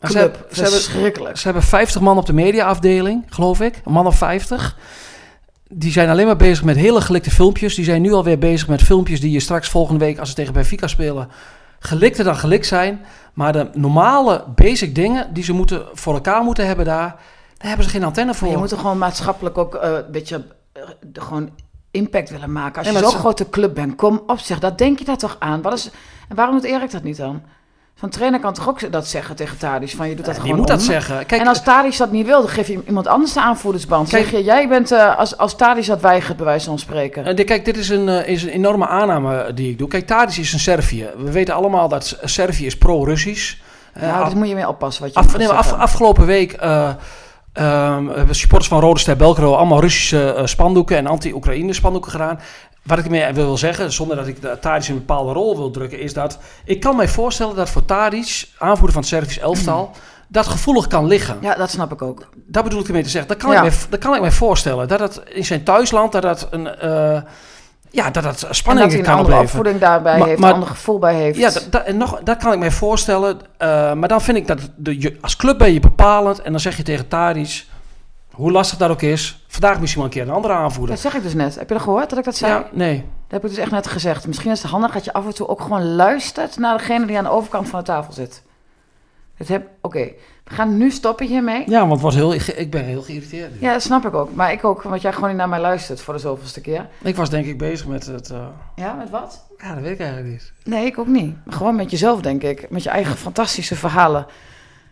club? 0.00 0.46
Ze, 0.50 0.62
hebben, 0.62 0.70
verschrikkelijk. 0.70 1.36
Ze 1.36 1.44
hebben 1.44 1.62
50 1.62 2.00
man 2.00 2.18
op 2.18 2.26
de 2.26 2.32
mediaafdeling, 2.32 3.24
geloof 3.28 3.60
ik. 3.60 3.80
Een 3.84 3.92
man 3.92 4.06
of 4.06 4.16
50 4.16 4.76
die 5.68 5.92
zijn 5.92 6.08
alleen 6.08 6.26
maar 6.26 6.36
bezig 6.36 6.64
met 6.64 6.76
hele 6.76 7.00
gelikte 7.00 7.30
filmpjes. 7.30 7.74
Die 7.74 7.84
zijn 7.84 8.02
nu 8.02 8.12
alweer 8.12 8.38
bezig 8.38 8.68
met 8.68 8.82
filmpjes 8.82 9.20
die 9.20 9.30
je 9.30 9.40
straks 9.40 9.68
volgende 9.68 10.04
week, 10.04 10.18
als 10.18 10.28
ze 10.28 10.34
tegen 10.34 10.52
Benfica 10.52 10.86
spelen, 10.86 11.28
gelikter 11.78 12.24
dan 12.24 12.36
gelikt 12.36 12.66
zijn. 12.66 13.04
Maar 13.34 13.52
de 13.52 13.70
normale 13.74 14.44
basic 14.54 14.94
dingen 14.94 15.34
die 15.34 15.44
ze 15.44 15.52
moeten, 15.52 15.86
voor 15.92 16.14
elkaar 16.14 16.42
moeten 16.42 16.66
hebben 16.66 16.84
daar, 16.84 17.16
daar 17.56 17.68
hebben 17.68 17.84
ze 17.84 17.90
geen 17.90 18.04
antenne 18.04 18.34
voor. 18.34 18.48
je 18.48 18.56
moet 18.56 18.70
er 18.70 18.78
gewoon 18.78 18.98
maatschappelijk 18.98 19.58
ook 19.58 19.74
uh, 19.74 19.80
een 19.82 20.12
beetje 20.12 20.44
uh, 20.76 20.82
gewoon 21.12 21.50
impact 21.90 22.30
willen 22.30 22.52
maken. 22.52 22.84
Als 22.84 22.92
je 22.92 22.98
zo'n 22.98 23.18
grote 23.18 23.48
club 23.48 23.74
bent, 23.74 23.96
kom 23.96 24.22
op 24.26 24.38
zeg, 24.38 24.58
dat 24.58 24.78
denk 24.78 24.98
je 24.98 25.04
daar 25.04 25.16
toch 25.16 25.36
aan. 25.38 25.62
Wat 25.62 25.72
is, 25.72 25.90
en 26.28 26.36
waarom 26.36 26.54
doet 26.54 26.64
Erik 26.64 26.90
dat 26.90 27.02
niet 27.02 27.16
dan? 27.16 27.42
Zo'n 28.00 28.10
trainer 28.10 28.40
kan 28.40 28.52
toch 28.52 28.68
ook 28.68 28.92
dat 28.92 29.06
zeggen 29.06 29.36
tegen 29.36 29.58
Tadis? 29.58 29.94
Van 29.94 30.08
je 30.08 30.16
doet 30.16 30.24
dat 30.24 30.34
ja, 30.34 30.40
gewoon. 30.40 30.56
moet 30.56 30.66
dat 30.66 30.82
zeggen. 30.82 31.26
Kijk, 31.26 31.40
en 31.40 31.46
als 31.46 31.62
Tadis 31.62 31.96
dat 31.96 32.10
niet 32.10 32.26
wil, 32.26 32.40
dan 32.40 32.48
geef 32.48 32.68
je 32.68 32.82
iemand 32.86 33.06
anders 33.06 33.32
de 33.32 33.40
aanvoerdersband. 33.40 34.08
Kijk, 34.08 34.22
zeg 34.22 34.32
je, 34.32 34.44
jij 34.44 34.68
bent 34.68 34.92
uh, 34.92 35.18
als, 35.18 35.36
als 35.36 35.56
Tadis 35.56 35.86
dat 35.86 36.00
weigert, 36.00 36.36
bij 36.36 36.46
wijze 36.46 36.66
van 36.66 36.78
spreken. 36.78 37.38
Uh, 37.38 37.46
kijk, 37.46 37.64
dit 37.64 37.76
is 37.76 37.88
een, 37.88 38.08
uh, 38.08 38.28
is 38.28 38.42
een 38.42 38.48
enorme 38.48 38.86
aanname 38.86 39.52
die 39.54 39.70
ik 39.70 39.78
doe. 39.78 39.88
Kijk, 39.88 40.06
Tadis 40.06 40.38
is 40.38 40.52
een 40.52 40.58
Servië. 40.58 41.10
We 41.16 41.32
weten 41.32 41.54
allemaal 41.54 41.88
dat 41.88 42.18
Servië 42.22 42.66
is 42.66 42.78
pro-Russisch. 42.78 43.56
nou, 44.00 44.24
daar 44.24 44.36
moet 44.36 44.48
je 44.48 44.54
mee 44.54 44.68
oppassen 44.68 45.02
wat 45.02 45.12
je 45.12 45.18
af, 45.18 45.36
nee, 45.36 45.48
af, 45.48 45.72
Afgelopen 45.72 46.26
week. 46.26 46.56
Um, 47.60 48.10
supporters 48.30 48.68
van 48.68 48.80
Rode 48.80 49.00
Ster 49.00 49.16
Belgrado 49.16 49.54
allemaal 49.54 49.80
Russische 49.80 50.42
spandoeken 50.44 50.96
en 50.96 51.06
anti-Oekraïne 51.06 51.72
spandoeken 51.72 52.10
gedaan. 52.10 52.40
Wat 52.86 52.98
ik 52.98 53.08
mee 53.08 53.32
wil 53.32 53.56
zeggen, 53.56 53.92
zonder 53.92 54.16
dat 54.16 54.26
ik 54.26 54.38
Tadic 54.60 54.88
in 54.88 54.92
een 54.94 54.98
bepaalde 54.98 55.32
rol 55.32 55.56
wil 55.56 55.70
drukken, 55.70 56.00
is 56.00 56.12
dat 56.12 56.38
ik 56.64 56.80
kan 56.80 56.96
mij 56.96 57.08
voorstellen 57.08 57.56
dat 57.56 57.70
voor 57.70 57.84
Tadic, 57.84 58.48
aanvoerder 58.58 58.92
van 58.92 59.00
het 59.00 59.10
Servisch 59.10 59.38
elftal, 59.38 59.90
dat 60.28 60.46
gevoelig 60.46 60.86
kan 60.86 61.06
liggen. 61.06 61.36
Ja, 61.40 61.54
dat 61.54 61.70
snap 61.70 61.92
ik 61.92 62.02
ook. 62.02 62.28
Dat 62.34 62.64
bedoel 62.64 62.80
ik 62.80 62.86
ermee 62.86 63.02
te 63.02 63.08
zeggen. 63.08 63.30
Dat 63.30 63.38
kan, 63.38 63.52
ik, 63.52 63.60
mij, 63.60 63.72
dat 63.90 64.00
kan 64.00 64.14
ik 64.14 64.20
mij 64.20 64.30
voorstellen. 64.30 64.88
Dat 64.88 65.00
het 65.00 65.22
in 65.28 65.44
zijn 65.44 65.62
thuisland, 65.62 66.12
dat 66.12 66.22
dat 66.22 66.48
een... 66.50 66.68
Uh, 66.84 67.20
ja, 67.90 68.10
dat 68.10 68.22
dat 68.22 68.46
spanning 68.50 68.88
kan 68.90 68.98
opleveren. 68.98 69.24
dat 69.24 69.38
een 69.38 69.44
opvoeding 69.44 69.80
daarbij 69.80 70.22
heeft, 70.22 70.42
een 70.42 70.52
ander 70.52 70.68
gevoel 70.68 70.98
bij 70.98 71.14
heeft. 71.14 71.38
Ja, 71.38 71.50
dat, 71.50 71.66
dat, 71.70 71.82
en 71.82 71.96
nog, 71.96 72.20
dat 72.22 72.36
kan 72.36 72.52
ik 72.52 72.58
mij 72.58 72.70
voorstellen. 72.70 73.38
Uh, 73.58 73.92
maar 73.92 74.08
dan 74.08 74.20
vind 74.20 74.36
ik 74.36 74.46
dat 74.46 74.58
de, 74.76 75.16
als 75.20 75.36
club 75.36 75.58
ben 75.58 75.72
je 75.72 75.80
bepalend. 75.80 76.42
En 76.42 76.50
dan 76.50 76.60
zeg 76.60 76.76
je 76.76 76.82
tegen 76.82 77.08
Tadic 77.08 77.64
hoe 78.36 78.50
lastig 78.52 78.78
dat 78.78 78.90
ook 78.90 79.02
is, 79.02 79.44
vandaag 79.46 79.80
misschien 79.80 80.02
wel 80.02 80.10
een 80.10 80.16
keer 80.16 80.28
een 80.28 80.34
andere 80.34 80.54
aanvoerder. 80.54 80.94
Dat 80.94 81.04
zeg 81.04 81.14
ik 81.14 81.22
dus 81.22 81.34
net. 81.34 81.54
Heb 81.54 81.68
je 81.68 81.74
dat 81.74 81.82
gehoord 81.82 82.10
dat 82.10 82.18
ik 82.18 82.24
dat 82.24 82.36
zei? 82.36 82.52
Ja, 82.52 82.68
nee. 82.72 82.96
Dat 82.96 83.06
heb 83.28 83.44
ik 83.44 83.48
dus 83.48 83.58
echt 83.58 83.70
net 83.70 83.86
gezegd. 83.86 84.26
Misschien 84.26 84.50
is 84.50 84.62
het 84.62 84.70
handig 84.70 84.92
dat 84.92 85.04
je 85.04 85.12
af 85.12 85.24
en 85.26 85.34
toe 85.34 85.48
ook 85.48 85.60
gewoon 85.60 85.94
luistert 85.94 86.58
naar 86.58 86.78
degene 86.78 87.06
die 87.06 87.18
aan 87.18 87.24
de 87.24 87.30
overkant 87.30 87.68
van 87.68 87.78
de 87.78 87.84
tafel 87.84 88.12
zit. 88.12 88.42
Oké, 89.38 89.62
okay. 89.80 90.16
we 90.44 90.54
gaan 90.54 90.76
nu 90.76 90.90
stoppen 90.90 91.26
hiermee. 91.26 91.70
Ja, 91.70 91.86
want 91.86 92.00
was 92.00 92.14
heel, 92.14 92.34
ik 92.34 92.70
ben 92.70 92.84
heel 92.84 93.02
geïrriteerd. 93.02 93.52
Ja, 93.60 93.72
dat 93.72 93.82
snap 93.82 94.06
ik 94.06 94.14
ook. 94.14 94.34
Maar 94.34 94.52
ik 94.52 94.64
ook, 94.64 94.82
want 94.82 95.02
jij 95.02 95.12
gewoon 95.12 95.28
niet 95.28 95.38
naar 95.38 95.48
mij 95.48 95.60
luistert 95.60 96.00
voor 96.00 96.14
de 96.14 96.20
zoveelste 96.20 96.60
keer. 96.60 96.88
Ik 97.02 97.16
was 97.16 97.30
denk 97.30 97.46
ik 97.46 97.58
bezig 97.58 97.86
met 97.86 98.06
het... 98.06 98.30
Uh... 98.30 98.46
Ja, 98.76 98.92
met 98.92 99.10
wat? 99.10 99.46
Ja, 99.58 99.74
dat 99.74 99.82
weet 99.82 99.92
ik 99.92 100.00
eigenlijk 100.00 100.30
niet. 100.30 100.52
Nee, 100.64 100.86
ik 100.86 100.98
ook 100.98 101.06
niet. 101.06 101.36
Gewoon 101.48 101.76
met 101.76 101.90
jezelf, 101.90 102.20
denk 102.20 102.42
ik. 102.42 102.70
Met 102.70 102.82
je 102.82 102.90
eigen 102.90 103.16
fantastische 103.16 103.74
verhalen. 103.74 104.26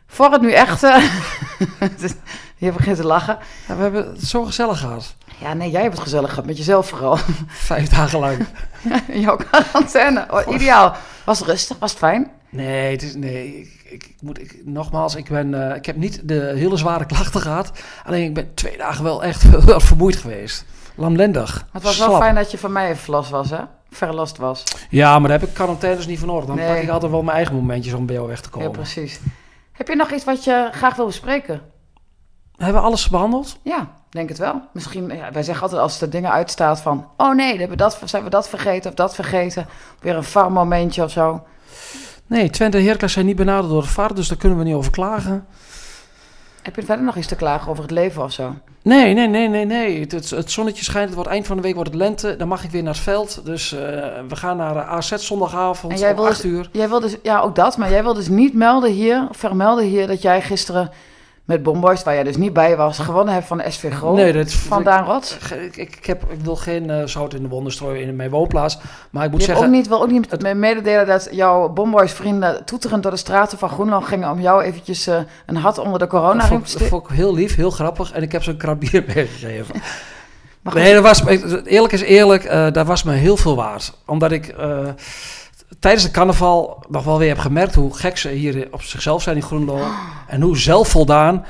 Voor 0.07 0.31
het 0.31 0.41
nu 0.41 0.53
echt... 0.53 0.83
Uh... 0.83 1.05
je 2.57 2.73
begint 2.73 2.97
te 2.97 3.07
lachen. 3.07 3.39
Ja, 3.69 3.77
we 3.77 3.83
hebben 3.83 4.07
het 4.07 4.23
zo 4.23 4.45
gezellig 4.45 4.79
gehad. 4.79 5.15
Ja, 5.39 5.55
nee, 5.55 5.71
jij 5.71 5.83
hebt 5.83 5.95
het 5.95 6.03
gezellig 6.03 6.29
gehad. 6.29 6.47
Met 6.47 6.57
jezelf 6.57 6.89
vooral. 6.89 7.19
Vijf 7.49 7.89
dagen 7.89 8.19
lang. 8.19 8.47
in 9.09 9.21
jouw 9.27 9.37
quarantaine. 9.37 10.27
Oh, 10.31 10.55
ideaal. 10.55 10.97
Was 11.25 11.39
het 11.39 11.49
rustig? 11.49 11.79
Was 11.79 11.91
het 11.91 11.99
fijn? 11.99 12.31
Nee, 12.51 12.93
het 12.93 13.03
is, 13.03 13.15
nee 13.15 13.61
ik, 13.61 13.83
ik, 13.85 14.15
moet, 14.21 14.41
ik, 14.41 14.57
nogmaals, 14.65 15.15
ik, 15.15 15.29
ben, 15.29 15.53
uh, 15.53 15.75
ik 15.75 15.87
heb 15.87 15.97
niet 15.97 16.29
de 16.29 16.53
hele 16.57 16.77
zware 16.77 17.07
klachten 17.07 17.41
gehad. 17.41 17.71
Alleen 18.05 18.25
ik 18.25 18.35
ben 18.35 18.55
twee 18.55 18.77
dagen 18.77 19.05
wel 19.05 19.25
echt 19.25 19.65
wel 19.65 19.81
vermoeid 19.81 20.17
geweest. 20.17 20.65
Lamlendig. 20.95 21.67
Het 21.73 21.83
was 21.83 21.99
wel 21.99 22.17
fijn 22.17 22.35
dat 22.35 22.51
je 22.51 22.59
van 22.59 22.73
mij 22.73 22.91
even 22.91 23.11
last 23.11 23.31
was, 23.31 23.51
hè? 23.51 23.61
Verlast 23.91 24.37
was. 24.37 24.65
Ja, 24.91 25.19
maar 25.19 25.29
daar 25.29 25.39
heb 25.41 25.49
ik 25.49 25.55
quarantaines 25.55 26.07
niet 26.07 26.19
van 26.19 26.29
nodig. 26.29 26.45
Dan 26.45 26.57
nee. 26.57 26.69
pak 26.75 26.83
ik 26.83 26.89
altijd 26.89 27.13
wel 27.13 27.23
mijn 27.23 27.37
eigen 27.37 27.55
momentjes 27.55 27.95
om 27.95 28.07
bij 28.07 28.15
jou 28.15 28.29
weg 28.29 28.41
te 28.41 28.49
komen. 28.49 28.69
Ja, 28.69 28.75
precies. 28.75 29.21
Heb 29.75 29.89
je 29.89 29.97
nog 29.97 30.11
iets 30.11 30.25
wat 30.25 30.45
je 30.45 30.69
graag 30.73 30.97
wil 30.97 31.07
bespreken? 31.07 31.61
Hebben 32.57 32.81
we 32.81 32.87
alles 32.87 33.09
behandeld? 33.09 33.59
Ja, 33.63 33.89
denk 34.11 34.29
het 34.29 34.39
wel. 34.39 34.63
Misschien, 34.73 35.09
ja, 35.09 35.33
wij 35.33 35.43
zeggen 35.43 35.63
altijd 35.63 35.81
als 35.81 36.01
er 36.01 36.11
dingen 36.11 36.31
uitstaat 36.31 36.81
van... 36.81 37.09
oh 37.17 37.35
nee, 37.35 37.49
hebben 37.49 37.69
we 37.69 37.77
dat, 37.77 38.01
zijn 38.05 38.25
we 38.25 38.31
dat 38.31 38.49
vergeten 38.49 38.91
of 38.91 38.97
dat 38.97 39.15
vergeten. 39.15 39.67
Weer 40.01 40.17
een 40.17 40.25
VAR 40.25 40.53
momentje 40.53 41.03
of 41.03 41.11
zo. 41.11 41.43
Nee, 42.27 42.51
Twente 42.51 42.79
en 42.79 42.85
Heracles 42.85 43.13
zijn 43.13 43.27
niet 43.27 43.37
benaderd 43.37 43.69
door 43.69 43.83
de 43.83 43.89
VAR, 43.89 44.15
dus 44.15 44.29
daar 44.29 44.39
kunnen 44.39 44.59
we 44.59 44.65
niet 44.65 44.75
over 44.75 44.91
klagen. 44.91 45.47
Heb 46.65 46.77
je 46.77 46.83
verder 46.83 47.05
nog 47.05 47.17
iets 47.17 47.27
te 47.27 47.37
klagen 47.37 47.71
over 47.71 47.83
het 47.83 47.93
leven 47.93 48.23
of 48.23 48.33
zo? 48.33 48.55
Nee, 48.83 49.15
nee, 49.15 49.29
nee, 49.29 49.49
nee, 49.49 49.65
nee. 49.65 50.01
Het, 50.01 50.31
het, 50.31 50.51
zonnetje 50.51 50.85
schijnt, 50.85 51.07
het 51.07 51.15
wordt 51.15 51.31
eind 51.31 51.47
van 51.47 51.57
de 51.57 51.63
week 51.63 51.75
wordt 51.75 51.91
het 51.91 51.99
lente. 51.99 52.37
Dan 52.37 52.49
mag 52.49 52.65
ik 52.65 52.71
weer 52.71 52.83
naar 52.83 52.93
het 52.93 53.03
veld. 53.03 53.41
Dus 53.45 53.73
uh, 53.73 53.81
we 54.29 54.37
gaan 54.37 54.57
naar 54.57 54.83
AZ 54.83 55.15
zondagavond 55.15 55.93
en 55.93 55.99
jij 55.99 56.13
om 56.13 56.19
8 56.19 56.43
dus, 56.43 56.51
uur. 56.51 56.69
Jij 56.73 56.89
wil 56.89 57.01
dus, 57.01 57.17
ja, 57.23 57.41
ook 57.41 57.55
dat. 57.55 57.77
Maar 57.77 57.91
jij 57.91 58.03
wil 58.03 58.15
dus 58.15 58.29
niet 58.29 58.55
melden 58.55 58.91
hier, 58.91 59.29
vermelden 59.31 59.85
hier 59.85 60.07
dat 60.07 60.23
jij 60.23 60.43
gisteren 60.43 60.91
met 61.45 61.63
Bomboys, 61.63 62.03
waar 62.03 62.15
jij 62.15 62.23
dus 62.23 62.37
niet 62.37 62.53
bij 62.53 62.77
was, 62.77 62.99
gewonnen 62.99 63.35
hebt 63.35 63.47
van 63.47 63.63
SV 63.69 63.93
Groningen. 63.93 64.25
Nee, 64.25 64.33
dat 64.33 64.53
van 64.53 64.83
Daan 64.83 65.05
Rots. 65.05 65.39
Ik, 65.53 65.77
ik, 65.77 66.07
heb, 66.07 66.23
ik 66.31 66.41
wil 66.41 66.57
geen 66.57 66.91
uh, 66.91 67.07
zout 67.07 67.35
in 67.35 67.43
de 67.43 67.49
wonden 67.49 67.73
strooien 67.73 68.07
in 68.07 68.17
mijn 68.17 68.31
woonplaats. 68.31 68.79
Maar 69.11 69.25
ik 69.25 69.31
moet 69.31 69.41
je 69.41 69.47
zeggen... 69.47 69.65
Ook 69.65 69.73
niet, 69.73 69.89
wil 69.89 70.03
ook 70.03 70.11
niet 70.11 70.31
het, 70.31 70.55
mededelen 70.55 71.07
dat 71.07 71.29
jouw 71.31 71.69
Bomboys 71.69 72.13
vrienden 72.13 72.65
toeterend 72.65 73.03
door 73.03 73.13
de 73.13 73.19
straten 73.19 73.59
van 73.59 73.69
Groenland 73.69 74.05
gingen 74.05 74.31
om 74.31 74.41
jou 74.41 74.63
eventjes 74.63 75.09
uh, 75.09 75.19
een 75.47 75.57
hat 75.57 75.79
onder 75.79 75.99
de 75.99 76.07
corona 76.07 76.49
te 76.49 76.61
steken. 76.63 76.79
Dat 76.79 76.89
vond 76.89 77.11
ik 77.11 77.17
heel 77.17 77.35
lief, 77.35 77.57
heel 77.57 77.71
grappig. 77.71 78.13
En 78.13 78.23
ik 78.23 78.33
heb 78.33 78.43
zo'n 78.43 78.57
krabier 78.57 79.05
meegegeven. 79.15 79.75
nee, 80.75 80.95
dat 80.95 81.03
was, 81.03 81.25
eerlijk 81.65 81.93
is 81.93 82.03
eerlijk, 82.03 82.45
uh, 82.45 82.71
dat 82.71 82.87
was 82.87 83.03
me 83.03 83.13
heel 83.13 83.37
veel 83.37 83.57
waard. 83.57 83.93
Omdat 84.07 84.33
ik 84.33 84.55
tijdens 85.79 86.05
de 86.05 86.11
carnaval 86.11 86.85
nog 86.89 87.05
wel 87.05 87.19
weer 87.19 87.29
heb 87.29 87.39
gemerkt 87.39 87.75
hoe 87.75 87.95
gek 87.95 88.19
ze 88.19 88.29
hier 88.29 88.69
op 88.71 88.83
zichzelf 88.83 89.23
zijn 89.23 89.37
in 89.37 89.43
Groenlo. 89.43 89.79
En 90.27 90.41
hoe 90.41 90.59
zelfvoldaan. 90.59 91.45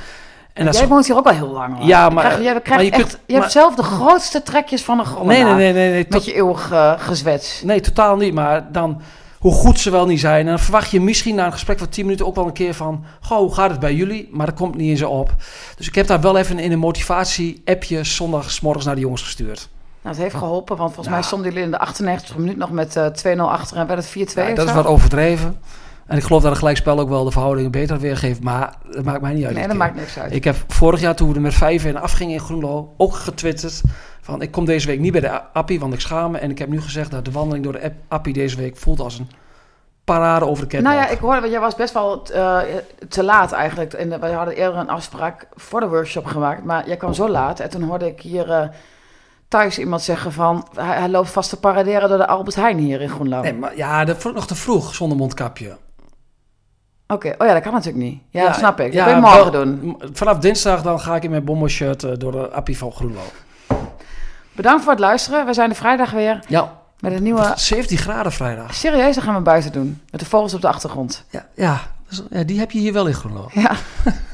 En 0.53 0.71
jij 0.71 0.89
woont 0.89 1.07
hier 1.07 1.17
ook 1.17 1.27
al 1.27 1.33
heel 1.33 1.49
lang. 1.49 1.77
Hoor. 1.77 1.87
Ja, 1.87 2.09
maar, 2.09 2.43
je, 2.43 2.61
krijgt, 2.61 2.85
je, 2.85 2.91
echt, 2.91 3.01
kunt, 3.01 3.19
je 3.27 3.35
hebt 3.35 3.53
zelf 3.53 3.75
de 3.75 3.83
grootste 3.83 4.43
trekjes 4.43 4.83
van 4.83 4.99
een 4.99 5.05
Groenlo. 5.05 5.27
Nee, 5.27 5.45
nee, 5.45 5.55
nee, 5.55 5.73
nee, 5.73 5.91
nee. 5.91 6.07
Met 6.09 6.25
je 6.25 6.35
eeuwig 6.35 6.73
uh, 6.73 6.93
gezwets. 6.97 7.63
Nee, 7.63 7.81
totaal 7.81 8.17
niet. 8.17 8.35
Maar 8.35 8.73
dan, 8.73 9.01
hoe 9.39 9.53
goed 9.53 9.81
ze 9.81 9.91
wel 9.91 10.07
niet 10.07 10.21
zijn. 10.21 10.41
En 10.41 10.47
dan 10.47 10.59
verwacht 10.59 10.91
je 10.91 11.01
misschien 11.01 11.35
na 11.35 11.47
een 11.47 11.53
gesprek 11.53 11.79
van 11.79 11.89
10 11.89 12.05
minuten 12.05 12.27
ook 12.27 12.35
wel 12.35 12.47
een 12.47 12.53
keer 12.53 12.75
van... 12.75 13.05
Goh, 13.21 13.39
hoe 13.39 13.55
gaat 13.55 13.71
het 13.71 13.81
bij 13.81 13.95
jullie? 13.95 14.29
Maar 14.33 14.47
dat 14.47 14.55
komt 14.55 14.75
niet 14.75 14.91
in 14.91 14.97
ze 14.97 15.09
op. 15.09 15.35
Dus 15.77 15.89
ik 15.89 15.95
heb 15.95 16.07
daar 16.07 16.21
wel 16.21 16.37
even 16.37 16.59
in 16.59 16.73
een 16.73 16.79
motivatie-appje 16.79 18.05
zondagsmorgens 18.05 18.85
naar 18.85 18.95
de 18.95 19.01
jongens 19.01 19.23
gestuurd. 19.23 19.69
Nou, 20.05 20.17
het 20.17 20.25
heeft 20.25 20.35
geholpen, 20.35 20.77
want 20.77 20.95
volgens 20.95 21.15
mij 21.15 21.25
stond 21.25 21.45
jullie 21.45 21.63
in 21.63 21.71
de 21.71 21.79
98 21.79 22.37
minuut 22.37 22.57
nog 22.57 22.71
met 22.71 22.97
uh, 22.97 23.37
2-0 23.37 23.41
achter 23.41 23.77
en 23.77 23.87
werd 23.87 24.15
het 24.15 24.33
4-2 24.33 24.35
ja, 24.35 24.55
Dat 24.55 24.69
is 24.69 24.75
wat 24.75 24.87
overdreven. 24.87 25.57
En 26.07 26.17
ik 26.17 26.23
geloof 26.23 26.43
dat 26.43 26.51
een 26.51 26.57
gelijkspel 26.57 26.99
ook 26.99 27.09
wel 27.09 27.25
de 27.25 27.31
verhoudingen 27.31 27.71
beter 27.71 27.99
weergeeft. 27.99 28.43
Maar 28.43 28.75
dat 28.91 29.05
maakt 29.05 29.21
mij 29.21 29.33
niet 29.33 29.45
uit. 29.45 29.55
Nee, 29.55 29.67
dat 29.67 29.77
maakt 29.77 29.95
niks 29.95 30.19
uit. 30.19 30.33
Ik 30.33 30.45
heb 30.45 30.57
vorig 30.69 31.01
jaar, 31.01 31.15
toen 31.15 31.29
we 31.29 31.35
er 31.35 31.41
met 31.41 31.55
vijf 31.55 31.85
in 31.85 31.97
afgingen 31.97 32.35
in 32.35 32.41
Groenlo, 32.41 32.95
ook 32.97 33.15
getwitterd 33.15 33.83
van 34.21 34.43
ik 34.43 34.51
kom 34.51 34.65
deze 34.65 34.87
week 34.87 35.01
niet 35.01 35.13
bij 35.13 35.21
de 35.21 35.53
Appie, 35.53 35.81
want 35.81 35.95
ik 35.95 36.01
schaam 36.01 36.31
me. 36.31 36.39
En 36.39 36.51
ik 36.51 36.59
heb 36.59 36.69
nu 36.69 36.81
gezegd 36.81 37.11
dat 37.11 37.25
de 37.25 37.31
wandeling 37.31 37.65
door 37.65 37.73
de 37.73 37.93
Appie 38.09 38.33
deze 38.33 38.57
week 38.57 38.77
voelt 38.77 39.01
als 39.01 39.19
een 39.19 39.29
parade 40.05 40.47
over 40.47 40.69
de 40.69 40.71
catwalk. 40.71 40.95
Nou 40.95 41.07
ja, 41.07 41.13
ik 41.13 41.19
hoorde, 41.19 41.41
want 41.41 41.53
jij 41.53 41.61
was 41.61 41.75
best 41.75 41.93
wel 41.93 42.27
uh, 42.35 42.61
te 43.09 43.23
laat 43.25 43.53
eigenlijk. 43.53 43.93
En 43.93 44.21
we 44.21 44.27
hadden 44.27 44.55
eerder 44.55 44.77
een 44.77 44.91
afspraak 44.91 45.47
voor 45.55 45.81
de 45.81 45.89
workshop 45.89 46.25
gemaakt, 46.25 46.65
maar 46.65 46.87
jij 46.87 46.97
kwam 46.97 47.15
zo 47.15 47.29
laat. 47.29 47.61
En 47.61 47.71
toen 47.71 47.83
hoorde 47.83 48.07
ik 48.07 48.21
hier 48.21 48.49
uh, 48.49 48.69
thuis 49.55 49.79
iemand 49.79 50.03
zeggen 50.03 50.33
van, 50.33 50.67
hij, 50.75 50.99
hij, 50.99 51.09
loopt 51.09 51.31
vast 51.31 51.49
te 51.49 51.57
paraderen 51.57 52.09
door 52.09 52.19
de 52.19 52.27
Albert 52.27 52.57
Heijn 52.57 52.79
hier 52.79 53.01
in 53.01 53.09
Groenlo. 53.09 53.41
Nee, 53.41 53.55
maar 53.55 53.77
ja, 53.77 54.05
dat 54.05 54.33
nog 54.35 54.47
te 54.47 54.55
vroeg 54.55 54.95
zonder 54.95 55.19
mondkapje. 55.19 55.77
Oké, 57.07 57.15
okay. 57.15 57.35
oh 57.39 57.47
ja, 57.47 57.53
dat 57.53 57.63
kan 57.63 57.73
natuurlijk 57.73 58.05
niet. 58.05 58.21
Ja, 58.31 58.41
ja 58.41 58.47
dat 58.47 58.57
snap 58.57 58.81
ik. 58.81 58.87
Dat 58.87 58.95
ja, 58.95 59.05
wil 59.07 59.21
morgen 59.21 59.53
doen. 59.53 59.97
Vanaf 60.13 60.39
dinsdag 60.39 60.83
dan 60.83 61.01
ga 61.01 61.17
ik 61.17 61.23
in 61.23 61.31
mijn 61.31 61.45
bommelshirt 61.45 62.03
uh, 62.03 62.13
door 62.19 62.33
de 62.33 62.51
Appie 62.51 62.79
van 62.79 62.93
Groenlo. 62.93 63.21
Bedankt 64.53 64.83
voor 64.83 64.93
het 64.93 65.01
luisteren. 65.01 65.47
We 65.47 65.55
zijn 65.55 65.69
de 65.69 65.75
vrijdag 65.75 66.11
weer. 66.11 66.45
Ja. 66.49 66.73
Met 67.01 67.13
een 67.13 67.23
nieuwe... 67.23 67.53
17 67.55 67.99
graden 67.99 68.33
vrijdag. 68.33 68.75
Serieus, 68.75 69.15
dan 69.15 69.25
gaan 69.25 69.35
we 69.35 69.41
buiten 69.41 69.73
doen. 69.73 70.01
Met 70.11 70.21
de 70.21 70.27
vogels 70.27 70.55
op 70.55 70.61
de 70.61 70.69
achtergrond. 70.69 71.25
Ja, 71.31 71.47
ja, 71.55 71.81
ja 72.31 72.45
die 72.45 72.59
heb 72.59 72.71
je 72.71 72.79
hier 72.79 72.93
wel 72.93 73.07
in 73.07 73.15
Groenlo. 73.15 73.49
Ja. 73.53 73.71